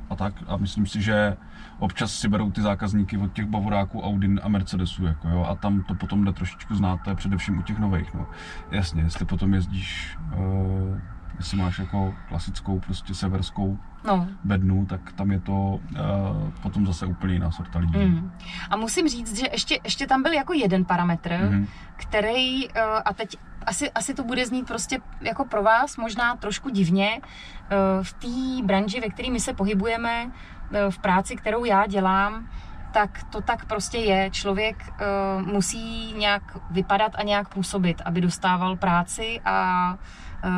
a 0.09 0.15
tak. 0.15 0.33
A 0.47 0.57
myslím 0.57 0.87
si, 0.87 1.01
že 1.01 1.37
občas 1.79 2.11
si 2.11 2.27
berou 2.29 2.51
ty 2.51 2.61
zákazníky 2.61 3.17
od 3.17 3.33
těch 3.33 3.45
Bavoráků, 3.45 4.01
Audi 4.01 4.35
a 4.41 4.47
Mercedesů, 4.49 5.05
jako 5.05 5.29
jo, 5.29 5.45
a 5.49 5.55
tam 5.55 5.83
to 5.83 5.95
potom 5.95 6.23
jde 6.25 6.33
trošičku 6.33 6.75
znát, 6.75 6.99
to 7.03 7.09
je 7.09 7.15
především 7.15 7.57
u 7.57 7.61
těch 7.61 7.79
nových, 7.79 8.13
no. 8.13 8.27
Jasně, 8.71 9.01
jestli 9.01 9.25
potom 9.25 9.53
jezdíš, 9.53 10.17
uh, 10.37 10.97
jestli 11.37 11.57
máš 11.57 11.79
jako 11.79 12.13
klasickou 12.27 12.79
prostě 12.79 13.13
severskou 13.13 13.79
No. 14.05 14.27
bednu, 14.43 14.85
tak 14.85 15.11
tam 15.11 15.31
je 15.31 15.39
to 15.39 15.53
uh, 15.53 15.79
potom 16.61 16.85
zase 16.85 17.05
úplně 17.05 17.33
jiná 17.33 17.51
sorta 17.51 17.79
lidí. 17.79 17.97
Mm. 17.99 18.31
A 18.69 18.75
musím 18.75 19.07
říct, 19.07 19.39
že 19.39 19.45
ještě, 19.51 19.79
ještě 19.83 20.07
tam 20.07 20.23
byl 20.23 20.33
jako 20.33 20.53
jeden 20.53 20.85
parametr, 20.85 21.37
Mhm. 21.51 21.67
který, 21.95 22.69
eh, 22.75 22.81
a 23.05 23.13
teď 23.13 23.37
asi, 23.65 23.91
asi 23.91 24.13
to 24.13 24.23
bude 24.23 24.45
znít 24.45 24.67
prostě 24.67 24.99
jako 25.21 25.45
pro 25.45 25.63
vás 25.63 25.97
možná 25.97 26.35
trošku 26.35 26.69
divně, 26.69 27.21
eh, 27.21 28.03
v 28.03 28.13
té 28.13 28.65
branži, 28.65 29.01
ve 29.01 29.09
které 29.09 29.29
my 29.29 29.39
se 29.39 29.53
pohybujeme, 29.53 30.31
eh, 30.71 30.91
v 30.91 30.99
práci, 30.99 31.35
kterou 31.35 31.65
já 31.65 31.87
dělám, 31.87 32.49
tak 32.91 33.23
to 33.23 33.41
tak 33.41 33.65
prostě 33.65 33.97
je. 33.97 34.29
Člověk 34.29 34.93
uh, 34.93 35.47
musí 35.47 36.13
nějak 36.13 36.43
vypadat 36.71 37.11
a 37.15 37.23
nějak 37.23 37.53
působit, 37.53 38.01
aby 38.05 38.21
dostával 38.21 38.75
práci 38.75 39.41
a 39.45 39.93
uh, 40.45 40.51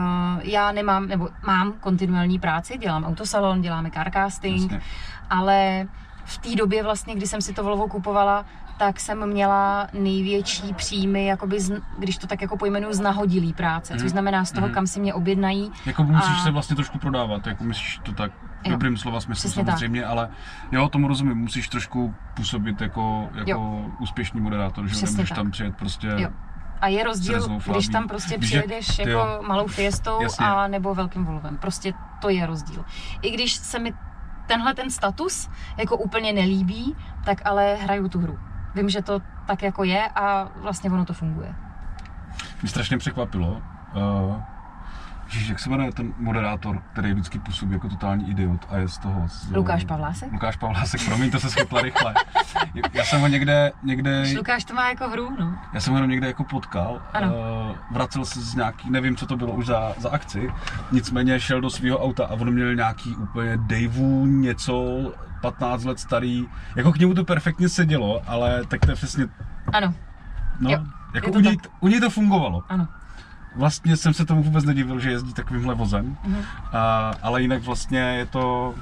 já 0.43 0.71
nemám, 0.71 1.07
nebo 1.07 1.29
mám 1.45 1.73
kontinuální 1.73 2.39
práci, 2.39 2.77
dělám 2.77 3.03
autosalon, 3.03 3.61
děláme 3.61 3.91
carcasting, 3.91 4.71
Jasně. 4.71 4.81
ale 5.29 5.87
v 6.25 6.37
té 6.37 6.55
době 6.55 6.83
vlastně, 6.83 7.15
kdy 7.15 7.27
jsem 7.27 7.41
si 7.41 7.53
to 7.53 7.63
Volvo 7.63 7.87
kupovala, 7.87 8.45
tak 8.81 8.99
jsem 8.99 9.25
měla 9.29 9.87
největší 9.93 10.73
příjmy, 10.73 11.25
jakoby 11.25 11.59
z, 11.59 11.81
když 11.99 12.17
to 12.17 12.27
tak 12.27 12.41
jako 12.41 12.57
pojmenuju, 12.57 12.93
z 12.93 12.99
nahodilý 12.99 13.53
práce, 13.53 13.93
což 13.93 14.01
Mhm. 14.01 14.09
znamená 14.09 14.45
z 14.45 14.51
toho, 14.51 14.67
Mhm. 14.67 14.73
kam 14.73 14.87
si 14.87 14.99
mě 14.99 15.13
objednají. 15.13 15.71
Jako 15.85 16.03
musíš 16.03 16.37
A- 16.39 16.43
se 16.43 16.51
vlastně 16.51 16.75
trošku 16.75 16.97
prodávat, 16.99 17.47
jako 17.47 17.63
myslíš 17.63 17.99
to 18.03 18.11
tak 18.13 18.31
Jo. 18.65 18.71
dobrým 18.71 18.97
slova 18.97 19.21
smyslu 19.21 19.39
Přesně 19.49 19.65
tak. 19.65 19.73
samozřejmě, 19.73 20.05
ale 20.05 20.29
jo, 20.71 20.89
tomu 20.89 21.07
rozumím, 21.07 21.37
musíš 21.37 21.67
trošku 21.69 22.15
působit 22.35 22.81
jako, 22.81 23.29
jako 23.33 23.85
úspěšný 23.99 24.41
moderátor, 24.41 24.87
že 24.87 24.91
Přesně 24.91 25.05
nemůžeš 25.05 25.29
tak. 25.29 25.35
tam 25.35 25.51
přijet 25.51 25.75
prostě 25.75 26.07
Jo. 26.17 26.29
A 26.81 26.87
je 26.87 27.03
rozdíl, 27.03 27.59
když 27.71 27.87
tam 27.87 28.07
prostě 28.07 28.37
přijedeš 28.37 28.99
jak- 28.99 29.07
jako 29.07 29.19
jo. 29.19 29.43
malou 29.47 29.67
fiestou 29.67 30.21
Jasně. 30.21 30.45
a 30.45 30.67
nebo 30.67 30.95
velkým 30.95 31.25
Volvem. 31.25 31.57
Prostě 31.57 31.93
to 32.21 32.29
je 32.29 32.45
rozdíl. 32.45 32.85
I 33.21 33.31
když 33.31 33.53
se 33.55 33.79
mi 33.79 33.93
tenhle 34.47 34.73
ten 34.73 34.89
status 34.89 35.49
jako 35.77 35.97
úplně 35.97 36.33
nelíbí, 36.33 36.95
tak 37.25 37.41
ale 37.45 37.75
hraju 37.75 38.09
tu 38.09 38.19
hru. 38.19 38.39
Vím, 38.75 38.89
že 38.89 39.01
to 39.01 39.21
tak 39.47 39.63
jako 39.63 39.83
je 39.83 40.09
a 40.15 40.49
vlastně 40.55 40.89
ono 40.89 41.05
to 41.05 41.13
funguje. 41.13 41.55
Mě 42.61 42.69
strašně 42.69 42.97
překvapilo. 42.97 43.61
Uh, 43.95 44.41
Ježiš, 45.33 45.49
jak 45.49 45.59
se 45.59 45.69
jmenuje 45.69 45.91
ten 45.91 46.13
moderátor, 46.17 46.81
který 46.93 47.13
vždycky 47.13 47.39
působí 47.39 47.73
jako 47.73 47.89
totální 47.89 48.29
idiot 48.29 48.65
a 48.69 48.77
je 48.77 48.87
z 48.87 48.97
toho... 48.97 49.27
Z, 49.27 49.51
Lukáš 49.51 49.83
Pavlásek? 49.85 50.31
Lukáš 50.31 50.55
Pavlásek, 50.55 51.05
promiň, 51.05 51.31
to 51.31 51.39
se 51.39 51.49
schytla 51.49 51.81
rychle. 51.81 52.13
Já 52.93 53.03
jsem 53.03 53.21
ho 53.21 53.27
někde, 53.27 53.71
někde 53.83 54.23
Lukáš 54.37 54.63
to 54.65 54.73
má 54.73 54.89
jako 54.89 55.09
hru, 55.09 55.35
no. 55.39 55.55
Já 55.73 55.79
jsem 55.79 55.93
ho 55.93 56.05
někde 56.05 56.27
jako 56.27 56.43
potkal, 56.43 57.01
Ano. 57.13 57.27
uh, 57.27 57.75
vracel 57.91 58.25
se 58.25 58.41
z 58.41 58.55
nějaký, 58.55 58.89
nevím, 58.89 59.15
co 59.15 59.25
to 59.25 59.37
bylo 59.37 59.51
už 59.53 59.65
za, 59.65 59.93
za 59.97 60.09
akci, 60.09 60.51
nicméně 60.91 61.39
šel 61.39 61.61
do 61.61 61.69
svého 61.69 61.99
auta 62.03 62.25
a 62.25 62.31
on 62.33 62.51
měl 62.53 62.75
nějaký 62.75 63.15
úplně 63.15 63.57
Daveu 63.57 64.25
něco, 64.25 64.97
15 65.41 65.83
let 65.83 65.99
starý, 65.99 66.45
jako 66.75 66.91
k 66.91 66.97
němu 66.97 67.13
to 67.13 67.23
perfektně 67.25 67.69
sedělo, 67.69 68.21
ale 68.27 68.61
tak 68.67 68.79
to 68.81 68.91
je 68.91 68.95
přesně, 68.95 69.27
Ano, 69.73 69.93
no, 70.59 70.69
Jo, 70.71 70.79
jako 71.13 71.27
je 71.27 71.31
to 71.33 71.39
u 71.39 71.41
něj, 71.41 71.57
u 71.79 71.87
něj 71.87 71.99
to 71.99 72.09
fungovalo. 72.09 72.63
ano. 72.69 72.87
Vlastně 73.55 73.97
jsem 73.97 74.13
se 74.13 74.25
tomu 74.25 74.43
vůbec 74.43 74.63
nedivil, 74.65 74.99
že 74.99 75.11
jezdí 75.11 75.33
takovýmhle 75.33 75.75
vozem, 75.75 76.17
Mhm. 76.23 76.41
a, 76.73 77.11
ale 77.21 77.41
jinak 77.41 77.63
vlastně 77.63 77.99
je 77.99 78.25
to, 78.25 78.73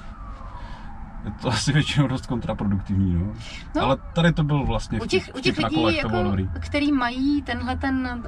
je 1.26 1.32
to 1.42 1.48
asi 1.54 1.74
většinou 1.74 2.08
dost 2.08 2.26
kontraproduktivní, 2.26 3.14
no. 3.14 3.34
No. 3.76 3.82
Ale 3.84 3.98
tady 4.14 4.34
to 4.34 4.44
byl 4.44 4.66
vlastně 4.66 5.02
U 5.02 5.06
těch, 5.06 5.24
vtip, 5.24 5.36
u 5.36 5.40
těch 5.40 5.58
na 5.60 5.68
lidí, 5.68 5.76
bylo 5.76 5.90
jako, 5.90 6.50
který 6.60 6.92
mají 6.92 7.42
tenhle 7.42 7.78
ten, 7.78 8.24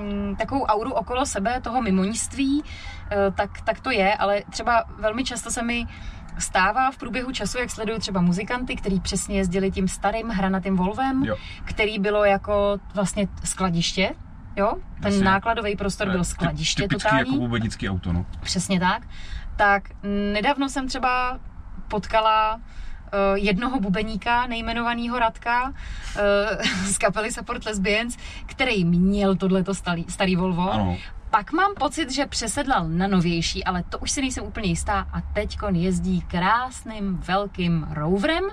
mm, 0.00 0.36
takovou 0.36 0.64
auru 0.64 0.92
okolo 0.92 1.26
sebe, 1.26 1.60
toho 1.60 1.82
mimoníství, 1.82 2.62
eh, 3.10 3.30
tak, 3.30 3.60
tak 3.60 3.80
to 3.80 3.90
je, 3.90 4.14
ale 4.14 4.42
třeba 4.50 4.84
velmi 4.98 5.24
často 5.24 5.50
se 5.50 5.62
mi 5.62 5.86
stává 6.38 6.90
v 6.90 6.96
průběhu 6.98 7.32
času, 7.32 7.58
jak 7.58 7.70
sleduju 7.70 7.98
třeba 7.98 8.20
muzikanty, 8.20 8.76
který 8.76 9.00
přesně 9.00 9.36
jezdili 9.36 9.70
tím 9.70 9.88
starým 9.88 10.28
hranatým 10.28 10.76
Volvem, 10.76 11.24
Jo. 11.24 11.36
který 11.64 11.98
bylo 11.98 12.24
jako 12.24 12.78
vlastně 12.94 13.28
skladiště, 13.44 14.14
jo? 14.56 14.72
Ten 15.02 15.12
Jasně. 15.12 15.24
nákladový 15.24 15.76
prostor 15.76 16.08
byl 16.10 16.18
Ty- 16.18 16.24
skladiště 16.24 16.82
typický 16.82 17.02
totální. 17.08 17.18
jako 17.30 17.40
bubenický 17.40 17.88
auto, 17.88 18.12
no. 18.12 18.26
Přesně 18.40 18.80
tak. 18.80 19.02
Tak 19.56 19.82
nedávno 20.32 20.68
jsem 20.68 20.88
třeba 20.88 21.38
potkala 21.88 22.60
eh, 23.12 23.38
jednoho 23.38 23.80
bubeníka, 23.80 24.46
nejmenovaného 24.46 25.18
Radka 25.18 25.72
eh, 26.16 26.64
z 26.84 26.98
kapely 26.98 27.32
Support 27.32 27.64
Lesbians, 27.66 28.16
který 28.46 28.84
měl 28.84 29.36
tohleto 29.36 29.74
starý, 29.74 30.04
starý 30.08 30.36
Volvo. 30.36 30.72
Ano. 30.72 30.96
Pak 31.30 31.52
mám 31.52 31.74
pocit, 31.74 32.10
že 32.10 32.26
přesedlal 32.26 32.88
na 32.88 33.06
novější, 33.06 33.64
ale 33.64 33.82
to 33.82 33.98
už 33.98 34.10
si 34.10 34.20
nejsem 34.20 34.44
úplně 34.44 34.68
jistá 34.68 35.06
a 35.12 35.20
teďkon 35.20 35.74
jezdí 35.76 36.20
krásným 36.20 37.16
velkým 37.16 37.86
roverem, 37.90 38.44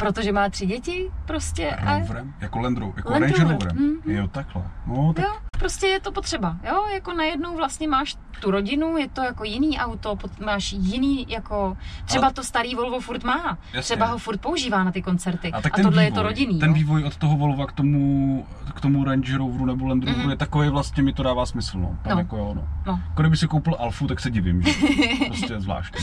protože 0.00 0.32
má 0.32 0.48
tři 0.48 0.66
děti 0.66 1.10
prostě 1.26 1.70
a 1.70 1.98
Roverem? 1.98 2.34
Jako 2.40 2.58
Land 2.58 2.78
Rover, 2.78 2.94
jako 2.96 3.10
Land 3.12 3.22
Range 3.24 3.42
Rover, 3.42 3.52
Roverem. 3.58 3.76
mhm. 3.76 4.12
Jo, 4.12 4.28
takhle. 4.28 4.62
No, 4.86 5.12
tak 5.12 5.24
Jo, 5.24 5.30
prostě 5.58 5.86
je 5.86 6.00
to 6.00 6.12
potřeba, 6.12 6.56
jo, 6.68 6.84
jako 6.94 7.12
najednou 7.12 7.56
vlastně 7.56 7.88
máš 7.88 8.16
tu 8.40 8.50
rodinu, 8.50 8.96
je 8.98 9.08
to 9.08 9.20
jako 9.22 9.44
jiný 9.44 9.78
auto, 9.78 10.18
máš 10.44 10.72
jiný 10.72 11.26
jako, 11.28 11.76
třeba 12.04 12.24
Ale- 12.26 12.34
to 12.34 12.44
starý 12.44 12.74
Volvo 12.74 13.00
furt 13.00 13.24
má, 13.24 13.58
Jasně. 13.72 13.82
třeba 13.82 14.06
ho 14.06 14.18
furt 14.18 14.40
používá 14.40 14.84
na 14.84 14.92
ty 14.92 15.02
koncerty 15.02 15.52
a 15.52 15.60
tak 15.60 15.72
a 15.78 15.82
tohle 15.82 15.90
vývoj, 15.90 16.04
je 16.04 16.12
to 16.12 16.22
rodinný, 16.22 16.58
ten 16.58 16.68
jo. 16.68 16.74
vývoj 16.74 17.04
od 17.04 17.16
toho 17.16 17.36
Volva 17.36 17.66
k 17.66 17.72
tomu, 17.72 18.46
k 18.74 18.80
tomu 18.80 19.04
Range 19.04 19.36
Roveru 19.38 19.66
nebo 19.66 19.86
Land 19.86 20.04
Roveru 20.04 20.20
Mhm. 20.20 20.30
je 20.30 20.36
takový 20.36 20.68
vlastně, 20.68 21.02
mi 21.02 21.12
to 21.12 21.22
dává 21.22 21.46
smysl, 21.46 21.78
no. 21.78 21.98
Tam 22.02 22.12
No. 22.12 22.18
jako 22.18 22.36
jo, 22.36 22.52
no. 22.56 22.68
No. 22.86 23.00
Jako 23.08 23.22
kdyby 23.22 23.36
si 23.36 23.46
koupil 23.48 23.76
Alfu, 23.78 24.06
tak 24.06 24.20
se 24.20 24.30
divím, 24.30 24.62
že? 24.62 24.72
prostě 25.26 25.60
zvláštní. 25.60 26.00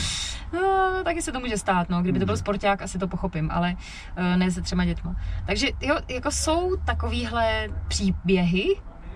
No, 0.52 1.00
taky 1.04 1.22
se 1.22 1.32
to 1.32 1.40
může 1.40 1.58
stát, 1.58 1.88
no. 1.88 2.02
Kdyby 2.02 2.18
to 2.18 2.24
byl 2.24 2.32
Může. 2.32 2.40
sporták, 2.40 2.82
asi 2.82 2.98
to 2.98 3.08
pochopím, 3.08 3.50
ale 3.52 3.76
eh, 4.16 4.36
ne 4.36 4.50
se 4.50 4.62
třema 4.62 4.84
dětma. 4.84 5.16
Takže 5.46 5.68
jo, 5.80 5.96
jako 6.08 6.30
jsou 6.30 6.76
takovýhle 6.76 7.68
příběhy, 7.88 8.64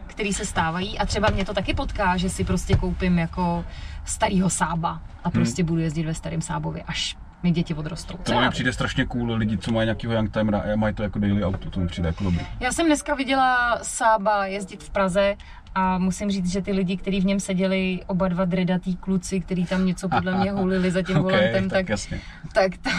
které 0.07 0.33
se 0.33 0.45
stávají 0.47 0.99
a 0.99 1.07
třeba 1.07 1.29
mě 1.31 1.45
to 1.45 1.55
taky 1.55 1.75
potká, 1.75 2.17
že 2.17 2.31
si 2.31 2.45
prostě 2.45 2.77
koupím 2.77 3.19
jako 3.19 3.65
starýho 4.05 4.51
sába 4.51 5.01
a 5.25 5.31
prostě 5.31 5.65
budu 5.65 5.81
jezdit 5.81 6.03
ve 6.03 6.15
starém 6.15 6.41
sábově, 6.41 6.83
až 6.87 7.17
mi 7.43 7.51
děti 7.51 7.75
odrostou. 7.75 8.17
To 8.17 8.41
mi 8.41 8.51
přijde 8.51 8.73
strašně 8.73 9.07
cool 9.07 9.33
lidi, 9.33 9.59
co 9.59 9.73
mají 9.73 9.87
nějakého 9.87 10.15
youngtimera 10.15 10.59
a 10.59 10.77
mají 10.77 10.95
to 10.95 11.03
jako 11.03 11.19
daily 11.19 11.45
auto, 11.45 11.71
to 11.71 11.81
mi 11.81 11.89
přijde 11.89 12.09
jako 12.09 12.25
dobrý. 12.25 12.47
Já 12.61 12.73
jsem 12.73 12.87
dneska 12.87 13.15
viděla 13.15 13.79
Sába 13.83 14.47
jezdit 14.47 14.83
v 14.85 14.91
Praze 14.91 15.37
a 15.75 15.99
musím 15.99 16.31
říct, 16.31 16.53
že 16.53 16.63
ty 16.63 16.73
lidi, 16.73 16.97
kteří 16.97 17.21
v 17.21 17.25
něm 17.25 17.41
seděli, 17.41 18.01
oba 18.07 18.29
dva 18.29 18.45
dredatý 18.45 18.97
kluci, 18.97 19.41
kteří 19.41 19.67
tam 19.67 19.87
něco 19.87 20.09
podle 20.09 20.39
mě 20.39 20.53
hulili 20.61 20.91
za 20.91 21.03
tím 21.03 21.17
Ok, 21.17 21.23
volantem, 21.23 21.69
tak 21.69 21.79
tak, 21.79 21.89
jasně. 21.89 22.21
tak 22.55 22.73
to, 22.77 22.91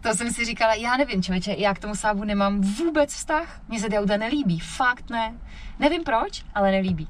to 0.00 0.14
jsem 0.14 0.30
si 0.30 0.44
říkala, 0.44 0.74
já 0.74 0.96
nevím, 0.96 1.22
člověče, 1.22 1.54
já 1.58 1.74
k 1.74 1.78
tomu 1.78 1.94
Sábu 1.94 2.24
nemám 2.24 2.60
vůbec 2.60 3.14
vztah. 3.14 3.60
Mně 3.68 3.80
se 3.80 3.88
ty 3.88 3.98
auta 3.98 4.16
nelíbí, 4.16 4.60
fakt 4.60 5.10
ne. 5.10 5.34
Nevím 5.78 6.04
proč, 6.04 6.42
ale 6.54 6.70
nelíbí. 6.70 7.08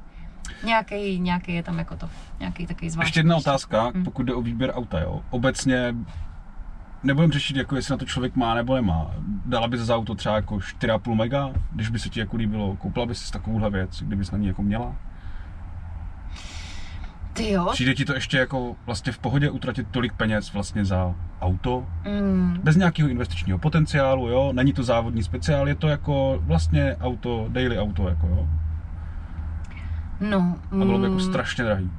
Nějaký, 0.65 1.19
nějaký 1.21 1.55
je 1.55 1.63
tam 1.63 1.79
jako 1.79 1.97
to, 1.97 2.11
nějaký 2.41 2.67
takový 2.67 2.91
zvláštní. 2.91 3.09
Ještě 3.09 3.21
jedna 3.21 3.37
otázka, 3.37 3.91
Hm. 3.95 4.05
pokud 4.05 4.23
jde 4.23 4.35
o 4.35 4.43
výběr 4.43 4.71
auta, 4.75 5.01
jo. 5.01 5.23
Obecně 5.31 5.95
nebudem 7.03 7.33
řešit, 7.33 7.57
jako 7.57 7.77
jestli 7.77 7.93
na 7.93 7.99
to 7.99 8.05
člověk 8.05 8.37
má 8.37 8.55
nebo 8.55 8.75
nemá. 8.75 9.11
Dala 9.47 9.69
bys 9.69 9.81
za 9.81 9.97
auto 9.97 10.15
třeba 10.15 10.35
jako 10.35 10.57
4,5 10.57 11.15
mega, 11.15 11.51
když 11.73 11.89
by 11.89 11.99
se 11.99 12.09
ti 12.09 12.21
jako 12.21 12.37
líbilo, 12.37 12.77
koupila 12.77 13.07
bys 13.07 13.19
si 13.19 13.33
takovouhle 13.33 13.71
věc, 13.71 14.03
kdybys 14.03 14.31
na 14.31 14.39
ní 14.39 14.47
jako 14.47 14.63
měla? 14.63 14.95
Ty 17.33 17.51
jo? 17.51 17.69
Přijde 17.73 17.95
ti 17.95 18.05
to 18.05 18.15
ještě 18.15 18.39
jako 18.39 18.77
vlastně 18.87 19.13
v 19.13 19.19
pohodě 19.19 19.51
utratit 19.51 19.87
tolik 19.91 20.13
peněz 20.13 20.53
vlastně 20.53 20.85
za 20.85 21.15
auto, 21.41 21.87
Mm, 22.21 22.61
bez 22.65 22.77
nějakého 22.77 23.09
investičního 23.09 23.59
potenciálu, 23.59 24.29
jo, 24.29 24.53
není 24.53 24.73
to 24.73 24.83
závodní 24.83 25.23
speciál, 25.23 25.69
je 25.69 25.75
to 25.75 25.89
jako 25.89 26.39
vlastně 26.43 26.97
auto, 27.01 27.47
daily 27.49 27.79
auto, 27.79 28.09
jako 28.09 28.27
jo, 28.27 28.49
no, 30.21 30.57
a 30.73 30.85
bylo 30.85 30.99
by 30.99 31.05
jako 31.05 31.15
mm, 31.15 31.21
strašně 31.21 31.65
drahý. 31.65 31.91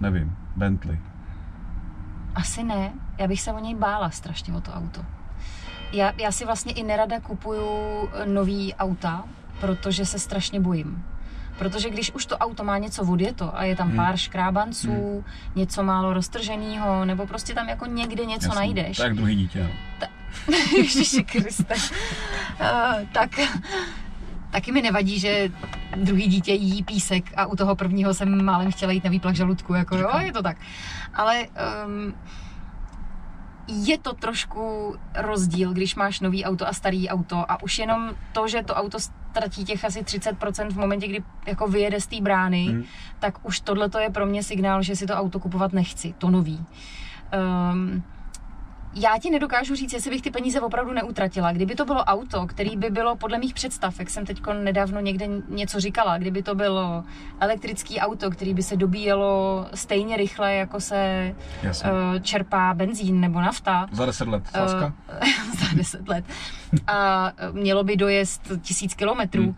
Nevím, 0.00 0.36
Bentley. 0.56 0.98
Asi 2.36 2.62
ne, 2.64 2.92
já 3.18 3.26
bych 3.28 3.40
se 3.40 3.52
o 3.52 3.58
něj 3.58 3.74
bála 3.74 4.10
strašně 4.10 4.54
o 4.54 4.60
to 4.60 4.72
auto. 4.72 5.04
Já, 5.92 6.12
já 6.20 6.32
si 6.32 6.44
vlastně 6.44 6.72
i 6.72 6.82
nerada 6.82 7.20
kupuju 7.20 7.68
nový 8.24 8.74
auta, 8.74 9.24
protože 9.60 10.06
se 10.06 10.18
strašně 10.18 10.60
bojím. 10.60 11.04
Protože 11.58 11.90
když 11.90 12.12
už 12.12 12.26
to 12.26 12.38
auto 12.38 12.64
má 12.64 12.78
něco 12.78 13.02
odjeto 13.02 13.58
a 13.58 13.64
je 13.64 13.76
tam 13.76 13.86
Hmm. 13.88 13.96
pár 13.96 14.16
škrábanců, 14.16 15.24
něco 15.54 15.82
málo 15.82 16.14
roztrženého, 16.14 17.04
nebo 17.04 17.26
prostě 17.26 17.54
tam 17.54 17.68
jako 17.68 17.86
někde 17.86 18.24
něco 18.24 18.46
Jasně. 18.46 18.58
najdeš, 18.58 18.96
Tak 18.96 19.14
druhý 19.14 19.34
dítě. 19.36 19.62
no. 20.00 20.06
Ježiši 20.76 21.24
Kriste. 21.24 21.74
Uh, 21.74 23.06
tak 23.12 23.30
taky 24.56 24.72
mi 24.72 24.82
nevadí, 24.82 25.18
že 25.18 25.52
druhý 25.96 26.26
dítě 26.26 26.52
jí 26.52 26.82
písek 26.82 27.32
a 27.36 27.46
u 27.46 27.56
toho 27.56 27.76
prvního 27.76 28.14
jsem 28.14 28.44
málem 28.44 28.72
chtěla 28.72 28.92
jít 28.92 29.04
na 29.04 29.10
výplach 29.10 29.34
žaludku, 29.34 29.74
jako 29.74 29.96
jo, 29.96 30.10
je 30.18 30.32
to 30.32 30.42
tak. 30.42 30.56
Ale 31.14 31.46
um, 31.86 32.14
je 33.68 33.98
to 33.98 34.12
trošku 34.12 34.96
rozdíl, 35.14 35.72
když 35.72 35.94
máš 35.94 36.20
nový 36.20 36.44
auto 36.44 36.68
a 36.68 36.72
starý 36.72 37.08
auto 37.08 37.50
a 37.50 37.62
už 37.62 37.78
jenom 37.78 38.10
to, 38.32 38.48
že 38.48 38.62
to 38.62 38.74
auto 38.74 39.00
ztratí 39.00 39.64
těch 39.64 39.84
asi 39.84 40.02
30% 40.02 40.70
v 40.70 40.76
momentě, 40.76 41.08
kdy 41.08 41.24
jako 41.46 41.68
vyjede 41.68 42.00
z 42.00 42.06
té 42.06 42.20
brány, 42.20 42.66
Hmm. 42.66 42.84
tak 43.18 43.46
už 43.46 43.60
tohle 43.60 43.90
je 44.00 44.10
pro 44.10 44.26
mě 44.26 44.42
signál, 44.42 44.82
že 44.82 44.96
si 44.96 45.06
to 45.06 45.14
auto 45.14 45.40
kupovat 45.40 45.72
nechci, 45.72 46.14
to 46.18 46.30
nový. 46.30 46.64
Um, 47.72 48.02
já 48.98 49.18
ti 49.18 49.30
nedokážu 49.30 49.74
říct, 49.74 49.92
jestli 49.92 50.10
bych 50.10 50.22
ty 50.22 50.30
peníze 50.30 50.60
opravdu 50.60 50.92
neutratila. 50.92 51.52
Kdyby 51.52 51.74
to 51.74 51.84
bylo 51.84 52.04
auto, 52.04 52.46
který 52.46 52.76
by 52.76 52.90
bylo 52.90 53.16
podle 53.16 53.38
mých 53.38 53.54
představ, 53.54 53.98
jak 53.98 54.10
jsem 54.10 54.26
teď 54.26 54.42
nedávno 54.62 55.00
někde 55.00 55.26
něco 55.48 55.80
říkala, 55.80 56.18
kdyby 56.18 56.42
to 56.42 56.54
bylo 56.54 57.04
elektrický 57.40 58.00
auto, 58.00 58.30
který 58.30 58.54
by 58.54 58.62
se 58.62 58.76
dobíjelo 58.76 59.66
stejně 59.74 60.16
rychle, 60.16 60.54
jako 60.54 60.80
se 60.80 61.34
Jasně. 61.62 61.90
uh, 61.92 61.96
čerpá 62.22 62.74
benzín 62.74 63.20
nebo 63.20 63.40
nafta, 63.40 63.86
Za 63.92 64.06
deset 64.06 64.28
let, 64.28 64.44
láska? 64.60 64.92
uh, 65.22 65.28
za 65.68 65.76
10 65.76 66.08
let, 66.08 66.24
a 66.86 67.32
eh, 67.36 67.52
mělo 67.52 67.84
by 67.84 67.96
dojezd 67.96 68.52
tisíc 68.62 68.94
kilometrů, 68.94 69.42
Hmm. 69.42 69.56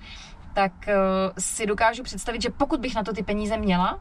tak 0.54 0.72
uh, 0.86 0.92
si 1.38 1.66
dokážu 1.66 2.02
představit, 2.02 2.42
že 2.42 2.50
pokud 2.50 2.80
bych 2.80 2.94
na 2.94 3.02
to 3.02 3.12
ty 3.12 3.22
peníze 3.22 3.56
měla, 3.56 3.98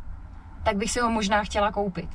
tak 0.63 0.76
bych 0.78 0.91
si 0.91 1.00
ho 1.00 1.10
možná 1.10 1.43
chtěla 1.43 1.71
koupit. 1.71 2.10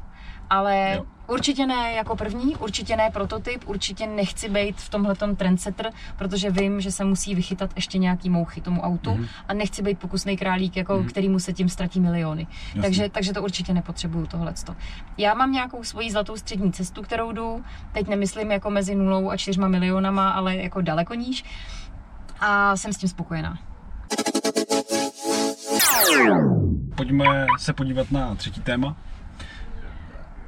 Ale 0.53 0.93
Jo. 0.97 1.05
určitě 1.27 1.67
ne 1.67 1.93
jako 1.93 2.17
první, 2.17 2.57
určitě 2.57 2.97
ne 2.97 3.11
prototyp, 3.13 3.63
určitě 3.69 4.07
nechci 4.07 4.49
být 4.49 4.77
v 4.81 4.89
tomhletom 4.89 5.37
trendsetter, 5.37 5.91
protože 6.19 6.51
vím, 6.51 6.81
že 6.81 6.93
se 6.93 7.05
musí 7.05 7.35
vychytat 7.35 7.71
ještě 7.77 7.99
nějaký 7.99 8.31
mouchy 8.31 8.61
tomu 8.61 8.81
autu 8.81 9.11
Mhm. 9.15 9.27
a 9.49 9.55
nechci 9.55 9.83
být 9.83 9.99
pokusný 9.99 10.37
králík, 10.37 10.77
jako 10.77 10.97
Mhm. 10.97 11.09
kterýmu 11.09 11.39
se 11.39 11.53
tím 11.53 11.69
ztratí 11.69 12.01
miliony. 12.01 12.47
Jasně. 12.67 12.83
Takže, 12.83 13.09
takže 13.09 13.33
to 13.33 13.43
určitě 13.43 13.73
nepotřebuju 13.75 14.27
tohleto. 14.27 14.77
Já 15.19 15.35
mám 15.35 15.53
nějakou 15.53 15.85
svoji 15.85 16.11
zlatou 16.11 16.37
střední 16.37 16.73
cestu, 16.73 17.03
kterou 17.03 17.33
jdu, 17.33 17.65
teď 17.93 18.09
nemyslím 18.09 18.51
jako 18.53 18.71
mezi 18.71 18.95
nulou 18.95 19.31
a 19.31 19.37
čtyřma 19.37 19.69
milionama, 19.69 20.31
ale 20.31 20.57
jako 20.57 20.81
daleko 20.81 21.15
níž 21.15 21.45
a 22.41 22.77
jsem 22.77 22.93
s 22.93 22.97
tím 22.97 23.09
spokojená. 23.09 23.59
Pojďme 26.97 27.47
se 27.59 27.73
podívat 27.73 28.11
na 28.13 28.35
třetí 28.35 28.61
téma. 28.61 28.97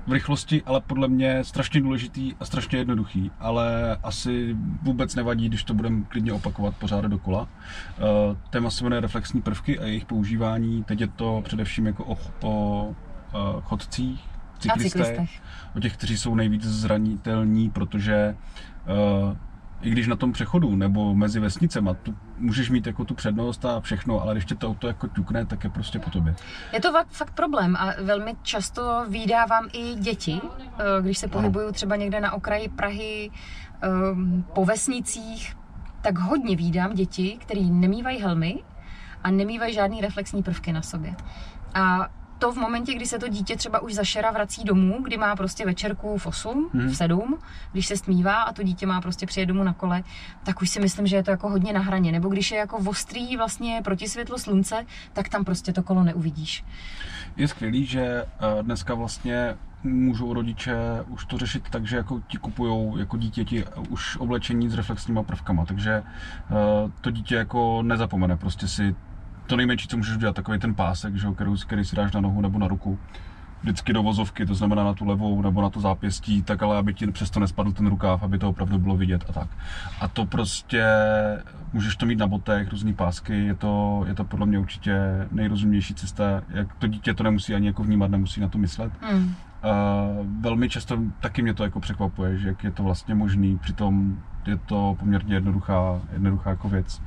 V 0.06 0.12
rychlosti, 0.12 0.62
ale 0.66 0.80
podle 0.80 1.08
mě 1.08 1.44
strašně 1.44 1.80
důležitý 1.80 2.34
a 2.40 2.44
strašně 2.44 2.78
jednoduchý, 2.78 3.30
ale 3.40 3.96
asi 4.02 4.56
vůbec 4.82 5.14
nevadí, 5.14 5.48
když 5.48 5.64
to 5.64 5.74
budeme 5.74 6.02
klidně 6.08 6.32
opakovat 6.32 6.76
pořád 6.76 7.04
dokola. 7.04 7.40
Uh, 7.40 8.36
téma 8.50 8.70
se 8.70 8.84
jmenuje 8.84 9.00
reflexní 9.00 9.42
prvky 9.42 9.78
a 9.78 9.84
jejich 9.84 10.04
používání. 10.04 10.84
Teď 10.84 11.00
je 11.00 11.06
to 11.06 11.42
především 11.44 11.86
jako 11.86 12.04
o, 12.04 12.16
o 12.42 12.86
uh, 12.86 13.62
chodcích, 13.62 14.20
cyklistech, 14.58 14.92
cyklistech. 14.92 15.42
o 15.76 15.80
těch, 15.80 15.96
kteří 15.96 16.16
jsou 16.16 16.34
nejvíc 16.34 16.64
zranitelní, 16.64 17.70
protože 17.70 18.36
uh, 19.28 19.36
i 19.84 19.90
když 19.90 20.06
na 20.06 20.16
tom 20.16 20.32
přechodu 20.32 20.76
nebo 20.76 21.14
mezi 21.14 21.40
vesnicema, 21.40 21.94
tu 21.94 22.14
můžeš 22.38 22.70
mít 22.70 22.86
jako 22.86 23.04
tu 23.04 23.14
přednost 23.14 23.64
a 23.64 23.80
všechno, 23.80 24.20
ale 24.20 24.34
když 24.34 24.44
tě 24.44 24.54
to 24.54 24.68
auto 24.68 24.88
jako 24.88 25.08
ťukne, 25.08 25.46
tak 25.46 25.64
je 25.64 25.70
prostě 25.70 25.98
po 25.98 26.10
tobě. 26.10 26.34
Je 26.72 26.80
to 26.80 26.92
fakt, 26.92 27.08
fakt 27.10 27.34
problém 27.34 27.76
a 27.76 27.92
velmi 28.02 28.34
často 28.42 29.04
vydávám 29.08 29.68
i 29.72 29.94
děti, 29.94 30.40
eh, 30.42 31.02
když 31.02 31.18
se 31.18 31.28
pohybuju 31.28 31.72
třeba 31.72 31.96
někde 31.96 32.20
na 32.20 32.32
okraji 32.32 32.68
Prahy 32.68 33.30
ehm, 33.82 34.44
po 34.54 34.64
vesnicích, 34.64 35.56
tak 36.02 36.18
hodně 36.18 36.56
vídám 36.56 36.94
děti, 36.94 37.38
který 37.40 37.70
nemývají 37.70 38.18
helmy 38.18 38.58
a 39.22 39.30
nemývají 39.30 39.74
žádný 39.74 40.00
reflexní 40.00 40.42
prvky 40.42 40.72
na 40.72 40.82
sobě. 40.82 41.14
A 41.74 42.08
to 42.44 42.52
v 42.52 42.56
momentě, 42.56 42.94
kdy 42.94 43.06
se 43.06 43.18
to 43.18 43.28
dítě 43.28 43.56
třeba 43.56 43.80
už 43.82 43.94
zašera 43.94 44.30
vrací 44.30 44.64
domů, 44.64 44.98
kdy 45.02 45.16
má 45.16 45.36
prostě 45.36 45.66
večerku 45.66 46.18
v 46.18 46.26
8, 46.26 46.70
Mhm. 46.72 46.88
v 46.88 46.96
7, 46.96 47.38
když 47.72 47.86
se 47.86 47.96
stmívá 47.96 48.42
a 48.42 48.52
to 48.52 48.62
dítě 48.62 48.86
má 48.86 49.00
prostě 49.00 49.26
přijet 49.26 49.48
domů 49.48 49.64
na 49.64 49.72
kole, 49.72 50.02
tak 50.44 50.62
už 50.62 50.70
si 50.70 50.80
myslím, 50.80 51.06
že 51.06 51.16
je 51.16 51.22
to 51.22 51.30
jako 51.30 51.48
hodně 51.48 51.72
na 51.72 51.80
hraně. 51.80 52.12
Nebo 52.12 52.28
když 52.28 52.50
je 52.50 52.58
jako 52.58 52.76
ostrý 52.76 53.36
vlastně 53.36 53.80
proti 53.84 54.08
světlu 54.08 54.38
slunce, 54.38 54.86
tak 55.12 55.28
tam 55.28 55.44
prostě 55.44 55.72
to 55.72 55.82
kolo 55.82 56.02
neuvidíš. 56.02 56.64
Je 57.36 57.48
skvělý, 57.48 57.86
že 57.86 58.00
eh, 58.02 58.62
dneska 58.62 58.94
vlastně 58.94 59.56
můžou 59.82 60.32
rodiče 60.34 60.74
už 61.08 61.24
to 61.24 61.38
řešit 61.38 61.64
tak, 61.70 61.86
že 61.86 61.96
jako 61.96 62.20
ti 62.28 62.36
kupujou 62.38 62.96
jako 62.96 63.16
dítěti 63.16 63.64
už 63.88 64.16
oblečení 64.16 64.68
s 64.68 64.74
reflexníma 64.74 65.22
prvkama, 65.22 65.64
takže 65.64 65.92
eh, 66.02 66.54
to 67.00 67.10
dítě 67.10 67.34
jako 67.34 67.82
nezapomene, 67.82 68.36
prostě 68.36 68.68
si 68.68 68.94
to 69.46 69.56
nejmenší, 69.56 69.88
co 69.88 69.96
můžeš 69.96 70.16
udělat, 70.16 70.36
takový 70.36 70.58
ten 70.58 70.74
pásek, 70.74 71.16
že, 71.16 71.28
který, 71.34 71.50
který 71.66 71.84
si 71.84 71.96
dáš 71.96 72.12
na 72.12 72.20
nohu 72.20 72.40
nebo 72.40 72.58
na 72.58 72.68
ruku, 72.68 72.98
vždycky 73.64 73.92
do 73.92 74.02
vozovky, 74.02 74.46
to 74.46 74.54
znamená 74.54 74.84
na 74.84 74.94
tu 74.94 75.04
levou 75.04 75.42
nebo 75.42 75.62
na 75.62 75.70
to 75.70 75.80
zápěstí, 75.80 76.42
tak 76.42 76.62
ale 76.62 76.76
aby 76.76 76.94
ti 76.94 77.06
přesto 77.06 77.40
nespadl 77.40 77.72
ten 77.72 77.86
rukáv, 77.86 78.22
aby 78.22 78.38
to 78.38 78.48
opravdu 78.48 78.78
bylo 78.78 78.96
vidět 78.96 79.24
a 79.28 79.32
tak. 79.32 79.48
A 80.00 80.08
to 80.08 80.26
prostě, 80.26 80.84
můžeš 81.72 81.96
to 81.96 82.06
mít 82.06 82.18
na 82.18 82.26
botech, 82.26 82.70
různý 82.70 82.94
pásky, 82.94 83.44
je 83.44 83.54
to, 83.54 84.04
je 84.08 84.14
to 84.14 84.24
podle 84.24 84.46
mě 84.46 84.58
určitě 84.58 84.98
nejrozumější 85.30 85.94
cesta, 85.94 86.42
jak 86.48 86.74
to 86.74 86.86
dítě 86.86 87.14
to 87.14 87.22
nemusí 87.22 87.54
ani 87.54 87.66
jako 87.66 87.82
vnímat, 87.82 88.10
nemusí 88.10 88.40
na 88.40 88.48
to 88.48 88.58
myslet. 88.58 88.92
Hmm. 89.00 89.24
Uh, 89.24 90.26
velmi 90.40 90.68
často 90.68 90.98
taky 91.20 91.42
mě 91.42 91.54
to 91.54 91.64
jako 91.64 91.80
překvapuje, 91.80 92.38
že 92.38 92.48
jak 92.48 92.64
je 92.64 92.70
to 92.70 92.82
vlastně 92.82 93.14
možný, 93.14 93.58
přitom 93.58 94.18
je 94.46 94.56
to 94.56 94.96
poměrně 94.98 95.34
jednoduchá, 95.34 96.00
jednoduchá 96.12 96.50
jako 96.50 96.68
věc. 96.68 97.00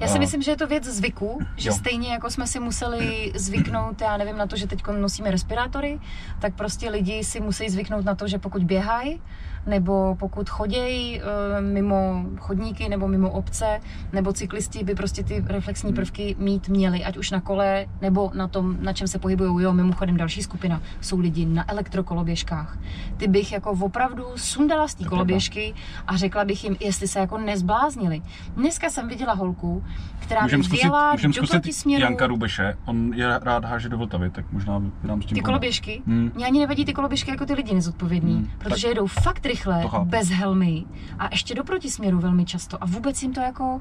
Já 0.00 0.06
si 0.08 0.18
myslím, 0.18 0.42
že 0.42 0.50
je 0.50 0.56
to 0.56 0.66
věc 0.66 0.84
zvyku, 0.84 1.38
že 1.56 1.68
Jo. 1.68 1.74
stejně 1.74 2.12
jako 2.12 2.30
jsme 2.30 2.46
si 2.46 2.60
museli 2.60 3.32
zvyknout, 3.36 4.00
já 4.00 4.16
nevím, 4.16 4.36
na 4.36 4.46
to, 4.46 4.56
že 4.56 4.66
teď 4.66 4.82
nosíme 5.00 5.30
respirátory, 5.30 6.00
tak 6.40 6.54
prostě 6.54 6.90
lidi 6.90 7.24
si 7.24 7.40
musí 7.40 7.68
zvyknout 7.70 8.04
na 8.04 8.14
to, 8.14 8.28
že 8.28 8.38
pokud 8.38 8.64
běhají, 8.64 9.20
nebo 9.66 10.16
pokud 10.20 10.48
chodějí 10.50 11.20
eh, 11.20 11.60
mimo 11.60 12.24
chodníky 12.38 12.88
nebo 12.88 13.08
mimo 13.08 13.30
obce, 13.30 13.80
nebo 14.12 14.32
cyklisti 14.32 14.84
by 14.84 14.94
prostě 14.94 15.24
ty 15.24 15.44
reflexní 15.46 15.88
Hmm. 15.88 15.96
prvky 15.96 16.36
mít 16.38 16.68
měli, 16.68 17.04
ať 17.04 17.16
už 17.16 17.30
na 17.30 17.40
kole, 17.40 17.86
nebo 18.00 18.30
na 18.34 18.48
tom, 18.48 18.76
na 18.80 18.92
čem 18.92 19.08
se 19.08 19.18
pohybují. 19.18 19.64
Jo, 19.64 19.72
mimochodem 19.72 20.16
další 20.16 20.42
skupina 20.42 20.82
jsou 21.00 21.18
lidi 21.20 21.46
na 21.46 21.70
elektrokoloběžkách. 21.70 22.78
Ty 23.16 23.28
bych 23.28 23.52
jako 23.52 23.70
opravdu 23.70 24.24
sundala 24.36 24.88
z 24.88 24.94
té 24.94 25.04
koloběžky 25.04 25.74
a 26.06 26.16
řekla 26.16 26.44
bych 26.44 26.64
jim, 26.64 26.76
jestli 26.80 27.08
se 27.08 27.18
jako 27.18 27.38
nezbláznili. 27.38 28.22
Dneska 28.56 28.90
jsem 28.90 29.08
viděla 29.08 29.32
holku, 29.32 29.84
která 30.18 30.42
Můžeme 30.42 30.60
by 30.60 30.64
zkusit, 30.64 30.82
vyjela 30.82 31.12
můžem 31.12 31.32
do 31.32 31.42
protisměru 31.46 32.02
Janka 32.02 32.26
Rubeše, 32.26 32.76
on 32.84 33.14
je 33.14 33.38
rád 33.42 33.64
háže 33.64 33.88
do 33.88 33.98
Vltavy, 33.98 34.30
tak 34.30 34.52
možná 34.52 34.80
by 34.80 35.08
nám 35.08 35.22
s 35.22 35.26
tím 35.26 35.34
ty 35.34 35.42
koloběžky. 35.42 36.02
Hmm. 36.06 36.32
Mně 36.34 36.46
ani 36.46 36.60
nevadí 36.60 36.84
ty 36.84 36.92
koloběžky 36.92 37.30
jako 37.30 37.46
ty 37.46 37.54
lidi 37.54 37.74
nezodpovědní, 37.74 38.34
Hmm, 38.34 38.50
protože 38.58 38.88
jedou 38.88 39.06
fakt 39.06 39.46
rychle, 39.46 39.84
bez 40.04 40.28
helmy 40.28 40.84
a 41.18 41.28
ještě 41.30 41.54
do 41.54 41.64
protisměru 41.64 42.18
velmi 42.18 42.44
často 42.44 42.84
a 42.84 42.86
vůbec 42.86 43.22
jim 43.22 43.32
to 43.32 43.40
jako 43.40 43.80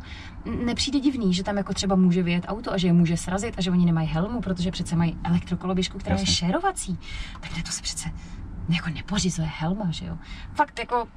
nepřijde 0.66 1.00
divný, 1.00 1.34
že 1.34 1.44
tam 1.44 1.58
jako 1.58 1.74
třeba 1.74 1.96
může 1.96 2.24
vyjet 2.24 2.46
auto 2.48 2.74
a 2.74 2.78
že 2.78 2.88
je 2.88 2.94
může 2.94 3.18
srazit 3.18 3.54
a 3.58 3.62
že 3.62 3.72
oni 3.72 3.86
nemají 3.86 4.08
helmu, 4.08 4.42
protože 4.42 4.72
přece 4.72 4.96
mají 4.96 5.18
elektrokoloběžku, 5.24 5.98
která 5.98 6.16
Jasně. 6.16 6.32
je 6.32 6.36
šerovací. 6.36 7.00
Tak 7.40 7.64
to 7.66 7.72
se 7.72 7.82
přece 7.82 8.10
jako 8.70 8.90
nepořizuje 8.90 9.48
helma, 9.60 9.92
že 9.92 10.06
jo. 10.06 10.18
Fakt 10.54 10.80
jako 10.80 11.08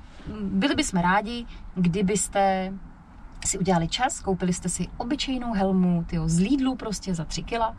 byli 0.40 0.74
bychom 0.74 1.00
rádi, 1.00 1.46
kdybyste 1.74 2.72
si 3.44 3.58
udělali 3.58 3.88
čas, 3.88 4.20
koupili 4.20 4.52
jste 4.52 4.68
si 4.68 4.88
obyčejnou 4.96 5.52
helmu, 5.52 6.04
tyjo, 6.06 6.28
z 6.28 6.38
Lidlu 6.38 6.76
prostě 6.76 7.14
za 7.14 7.24
3 7.24 7.42
kila 7.42 7.76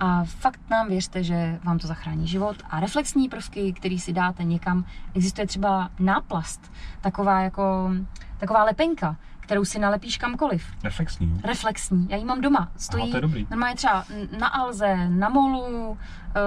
a 0.00 0.24
fakt 0.24 0.60
nám 0.70 0.88
věřte, 0.88 1.22
že 1.22 1.58
vám 1.64 1.78
to 1.78 1.86
zachrání 1.86 2.26
život. 2.26 2.56
A 2.70 2.80
reflexní 2.80 3.28
prvky, 3.28 3.72
který 3.72 3.98
si 3.98 4.12
dáte 4.12 4.44
někam, 4.44 4.84
existuje 5.14 5.46
třeba 5.46 5.90
náplast, 5.98 6.72
taková 7.00 7.40
jako, 7.40 7.90
taková 8.38 8.64
lepenka, 8.64 9.16
kterou 9.52 9.64
si 9.64 9.78
nalepíš 9.78 10.16
kamkoliv. 10.18 10.64
Reflexní. 10.84 11.30
jo? 11.30 11.36
Reflexní. 11.44 12.06
Já 12.10 12.16
ji 12.16 12.24
mám 12.24 12.40
doma. 12.40 12.68
Stojí 12.76 13.02
Aha, 13.02 13.10
to 13.10 13.16
je 13.16 13.20
dobrý. 13.20 13.46
normálně 13.50 13.74
třeba 13.76 14.04
na 14.38 14.46
Alze, 14.46 14.96
na 15.08 15.28
Molu, 15.28 15.98
eh, 16.28 16.40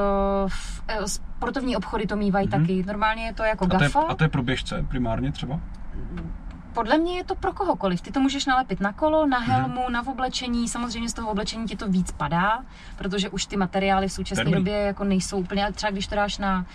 v, 0.47 0.83
eh, 0.87 1.07
sportovní 1.07 1.77
obchody 1.77 2.07
to 2.07 2.15
mývají 2.15 2.47
Mhm. 2.47 2.61
taky. 2.61 2.83
Normálně 2.87 3.25
je 3.25 3.33
to 3.33 3.43
jako 3.43 3.65
A 3.65 3.67
to, 3.67 3.75
je, 3.75 3.79
gafa. 3.79 3.99
a 4.01 4.15
to 4.15 4.23
je 4.23 4.29
pro 4.29 4.43
běžce 4.43 4.85
primárně 4.89 5.31
třeba? 5.31 5.59
podle 6.73 6.97
mě 6.97 7.17
je 7.17 7.23
to 7.23 7.35
pro 7.35 7.53
kohokoliv. 7.53 8.01
Ty 8.01 8.11
to 8.11 8.19
můžeš 8.19 8.45
nalepit 8.45 8.79
na 8.79 8.93
kolo, 8.93 9.25
na 9.25 9.39
helmu, 9.39 9.89
na 9.89 10.07
oblečení. 10.07 10.67
Samozřejmě 10.67 11.09
z 11.09 11.13
toho 11.13 11.29
oblečení 11.31 11.65
ti 11.67 11.75
to 11.75 11.87
víc 11.89 12.11
padá, 12.11 12.59
protože 12.97 13.29
už 13.29 13.45
ty 13.45 13.57
materiály 13.57 14.07
v 14.07 14.11
současné 14.11 14.43
době 14.51 14.73
jako 14.73 15.03
nejsou 15.03 15.37
úplně, 15.39 15.71
třeba 15.71 15.91
když 15.91 16.07
to 16.07 16.15
dáš 16.15 16.37
na, 16.37 16.65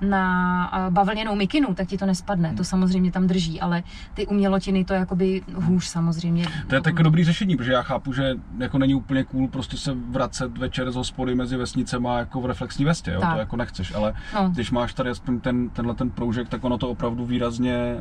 na 0.00 0.64
a, 0.64 0.90
bavlněnou 0.90 1.34
mikinu, 1.36 1.74
tak 1.74 1.88
ti 1.88 1.98
to 1.98 2.06
nespadne. 2.06 2.54
To 2.54 2.64
samozřejmě 2.64 3.12
tam 3.12 3.26
drží, 3.26 3.60
ale 3.60 3.82
ty 4.14 4.26
umělotiny 4.26 4.84
to 4.84 4.92
je 4.92 4.98
jakoby 4.98 5.42
hůř 5.54 5.84
samozřejmě. 5.84 6.46
To 6.66 6.74
je 6.74 6.80
také 6.80 7.02
dobrý 7.02 7.24
řešení, 7.24 7.56
protože 7.56 7.72
já 7.72 7.82
chápu, 7.82 8.12
že 8.12 8.34
jako 8.58 8.78
není 8.78 8.94
úplně 8.94 9.24
cool 9.24 9.48
prostě 9.48 9.76
se 9.76 9.92
vracet 10.10 10.58
večer 10.58 10.90
z 10.92 10.96
hospody 10.96 11.34
mezi 11.34 11.56
vesnicema 11.56 12.18
jako 12.18 12.40
v 12.40 12.46
reflexní 12.46 12.84
vestě, 12.84 13.10
jo? 13.10 13.20
Tak. 13.20 13.32
to 13.32 13.38
jako 13.38 13.56
nechceš, 13.56 13.94
ale 13.94 14.14
No. 14.34 14.48
když 14.48 14.70
máš 14.70 14.94
tady 14.94 15.10
aspoň 15.10 15.40
ten, 15.40 15.70
tenhle 15.70 15.94
ten 15.94 16.10
proužek, 16.10 16.48
tak 16.48 16.64
ono 16.64 16.78
to 16.78 16.88
opravdu 16.88 17.26
výrazně 17.26 17.96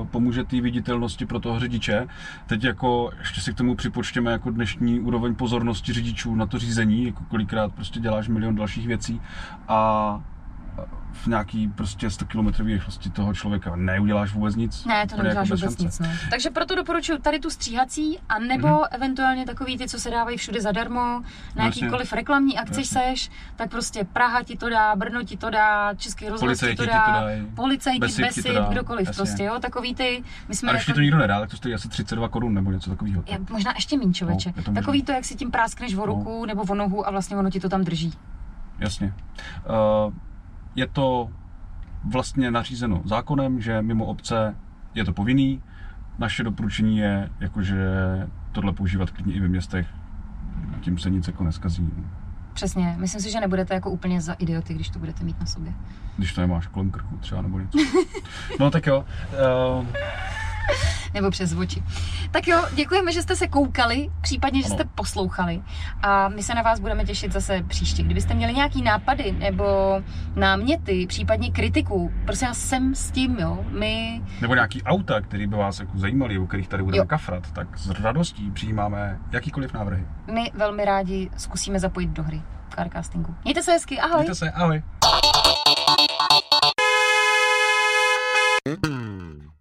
uh, 0.00 0.06
pomůže 0.06 0.44
té 0.44 0.60
viditelnosti 0.60 1.26
pro 1.26 1.40
toho 1.40 1.60
řidiče. 1.60 2.06
Teď 2.46 2.64
jako 2.64 3.10
ještě 3.18 3.40
si 3.40 3.52
k 3.52 3.56
tomu 3.56 3.74
připočtěme 3.74 4.32
jako 4.32 4.50
dnešní 4.50 5.00
úroveň 5.00 5.34
pozornosti 5.34 5.92
řidičů 5.92 6.34
na 6.34 6.46
to 6.46 6.58
řízení, 6.58 7.06
jako 7.06 7.24
kolikrát 7.28 7.72
prostě 7.74 8.00
děláš 8.00 8.28
milion 8.28 8.54
dalších 8.54 8.86
věcí 8.86 9.20
a 9.68 10.20
v 11.12 11.26
nějaký 11.26 11.68
prostě 11.68 12.10
100 12.10 12.24
km 12.24 12.46
rychlosti 12.66 13.10
toho 13.10 13.34
člověka 13.34 13.76
neuděláš 13.76 14.32
vůbec 14.32 14.56
nic. 14.56 14.84
Ne, 14.84 15.06
to 15.06 15.22
neuděláš 15.22 15.48
bez 15.50 15.60
vůbec 15.60 15.78
šance. 15.80 16.02
nic. 16.02 16.12
No. 16.12 16.16
Takže 16.30 16.50
proto 16.50 16.74
doporučuji 16.74 17.18
tady 17.18 17.38
tu 17.38 17.50
stříhací, 17.50 18.18
a 18.28 18.38
nebo 18.38 18.68
Mhm. 18.68 18.76
mm-hmm. 18.76 18.86
eventuálně 18.90 19.46
takový 19.46 19.78
ty, 19.78 19.88
co 19.88 20.00
se 20.00 20.10
dávají 20.10 20.36
všude 20.36 20.60
zadarmo, 20.60 21.00
na 21.56 21.64
Jasně. 21.64 21.84
jakýkoliv 21.84 22.12
reklamní 22.12 22.58
akci 22.58 22.80
Jasně. 22.80 23.00
seš, 23.00 23.30
tak 23.56 23.70
prostě 23.70 24.04
Praha 24.04 24.42
ti 24.42 24.56
to 24.56 24.68
dá, 24.68 24.96
Brno 24.96 25.22
ti 25.22 25.36
to 25.36 25.50
dá, 25.50 25.94
Český 25.94 26.28
rozhlas 26.28 26.60
ti 26.60 26.76
to 26.76 26.82
ti 26.82 26.90
dá, 26.90 27.04
to 27.06 27.12
dají, 27.24 27.46
policajti, 27.54 27.98
Besip 28.00 28.28
ti 28.32 28.42
to 28.42 28.52
dá, 28.52 28.68
kdokoliv 28.68 29.06
jasně. 29.06 29.16
prostě, 29.24 29.44
jo, 29.44 29.58
takový 29.60 29.94
ty, 29.94 30.24
my 30.48 30.54
jsme 30.54 30.70
A 30.70 30.72
když 30.72 30.84
ti 30.84 30.90
jako, 30.90 30.96
to 30.96 31.02
nikdo 31.02 31.18
nedá, 31.18 31.40
tak 31.40 31.50
to 31.50 31.56
stojí 31.56 31.74
asi 31.74 31.88
32 31.88 32.28
korun 32.28 32.54
nebo 32.54 32.72
něco 32.72 32.90
takového. 32.90 33.22
já, 33.26 33.38
možná 33.50 33.72
ještě 33.74 33.98
méně 33.98 34.12
člověče, 34.12 34.52
No, 34.56 34.62
je 34.66 34.72
takový 34.74 35.02
to, 35.02 35.12
jak 35.12 35.24
si 35.24 35.34
tím 35.34 35.50
práskneš 35.50 35.94
o 35.94 36.06
ruku 36.06 36.46
nebo 36.46 36.62
o 36.62 36.74
nohu 36.74 37.06
a 37.06 37.10
vlastně 37.10 37.36
ono 37.36 37.50
ti 37.50 37.60
to 37.60 37.68
tam 37.68 37.84
drží. 37.84 38.12
Jasně. 38.78 39.14
Uh, 40.06 40.12
je 40.76 40.86
to 40.86 41.28
vlastně 42.04 42.50
nařízeno 42.50 43.02
zákonem, 43.04 43.60
že 43.60 43.82
mimo 43.82 44.04
obce 44.04 44.56
je 44.94 45.04
to 45.04 45.12
povinný. 45.12 45.62
Naše 46.18 46.42
doporučení 46.42 46.98
je, 46.98 47.30
jakože 47.40 47.76
tohle 48.52 48.72
používat 48.72 49.10
klidně 49.10 49.34
i 49.34 49.40
ve 49.40 49.48
městech. 49.48 49.86
Tím 50.80 50.98
se 50.98 51.10
nic 51.10 51.26
jako 51.26 51.44
neskazí, 51.44 51.90
Přesně, 52.52 52.94
myslím 52.98 53.20
si, 53.20 53.30
že 53.30 53.40
nebudete 53.40 53.74
jako 53.74 53.90
úplně 53.90 54.20
za 54.20 54.32
idioty, 54.32 54.74
když 54.74 54.88
to 54.88 54.98
budete 54.98 55.24
mít 55.24 55.40
na 55.40 55.46
sobě. 55.46 55.72
když 56.16 56.32
to 56.34 56.40
nemáš 56.40 56.66
kolem 56.66 56.90
krku 56.90 57.16
třeba 57.16 57.42
nebo 57.42 57.58
něco. 57.58 57.78
No 58.60 58.70
tak 58.70 58.86
jo. 58.86 59.04
Uh, 59.78 59.86
nebo 61.14 61.30
přes 61.30 61.52
oči. 61.52 61.82
Tak 62.30 62.48
jo, 62.48 62.64
děkujeme, 62.74 63.12
že 63.12 63.22
jste 63.22 63.36
se 63.36 63.48
koukali, 63.48 64.08
případně, 64.20 64.62
že 64.62 64.68
jste 64.68 64.84
poslouchali 64.84 65.62
a 66.02 66.28
my 66.28 66.42
se 66.42 66.54
na 66.54 66.62
vás 66.62 66.80
budeme 66.80 67.04
těšit 67.04 67.32
zase 67.32 67.62
příště. 67.68 68.02
Kdybyste 68.02 68.34
měli 68.34 68.52
nějaký 68.54 68.82
nápady 68.82 69.32
nebo 69.32 69.64
náměty, 70.36 71.06
případně 71.06 71.50
kritiku, 71.50 72.12
prosím 72.26 72.48
vás, 72.48 72.58
sem 72.58 72.94
s 72.94 73.10
tím, 73.10 73.36
jo. 73.38 73.58
My, 73.70 74.22
nebo 74.40 74.54
nějaký 74.54 74.82
auta, 74.82 75.20
který 75.20 75.46
by 75.46 75.56
vás 75.56 75.80
jako 75.80 75.98
zajímaly, 75.98 76.38
o 76.38 76.46
kterých 76.46 76.68
tady 76.68 76.82
budeme 76.82 76.98
Jo. 76.98 77.04
kafrat, 77.06 77.52
tak 77.52 77.78
s 77.78 77.90
radostí 77.90 78.50
přijímáme 78.50 79.18
jakýkoliv 79.32 79.72
návrhy. 79.72 80.06
my 80.32 80.50
velmi 80.54 80.84
rádi 80.84 81.30
zkusíme 81.36 81.80
zapojit 81.80 82.10
do 82.10 82.22
hry 82.22 82.42
Carcastingu. 82.76 83.34
Mějte 83.44 83.62
se 83.62 83.72
hezky, 83.72 84.00
ahoj! 84.00 84.16
Mějte 84.18 84.34
se, 84.34 84.50
ahoj. 84.50 84.82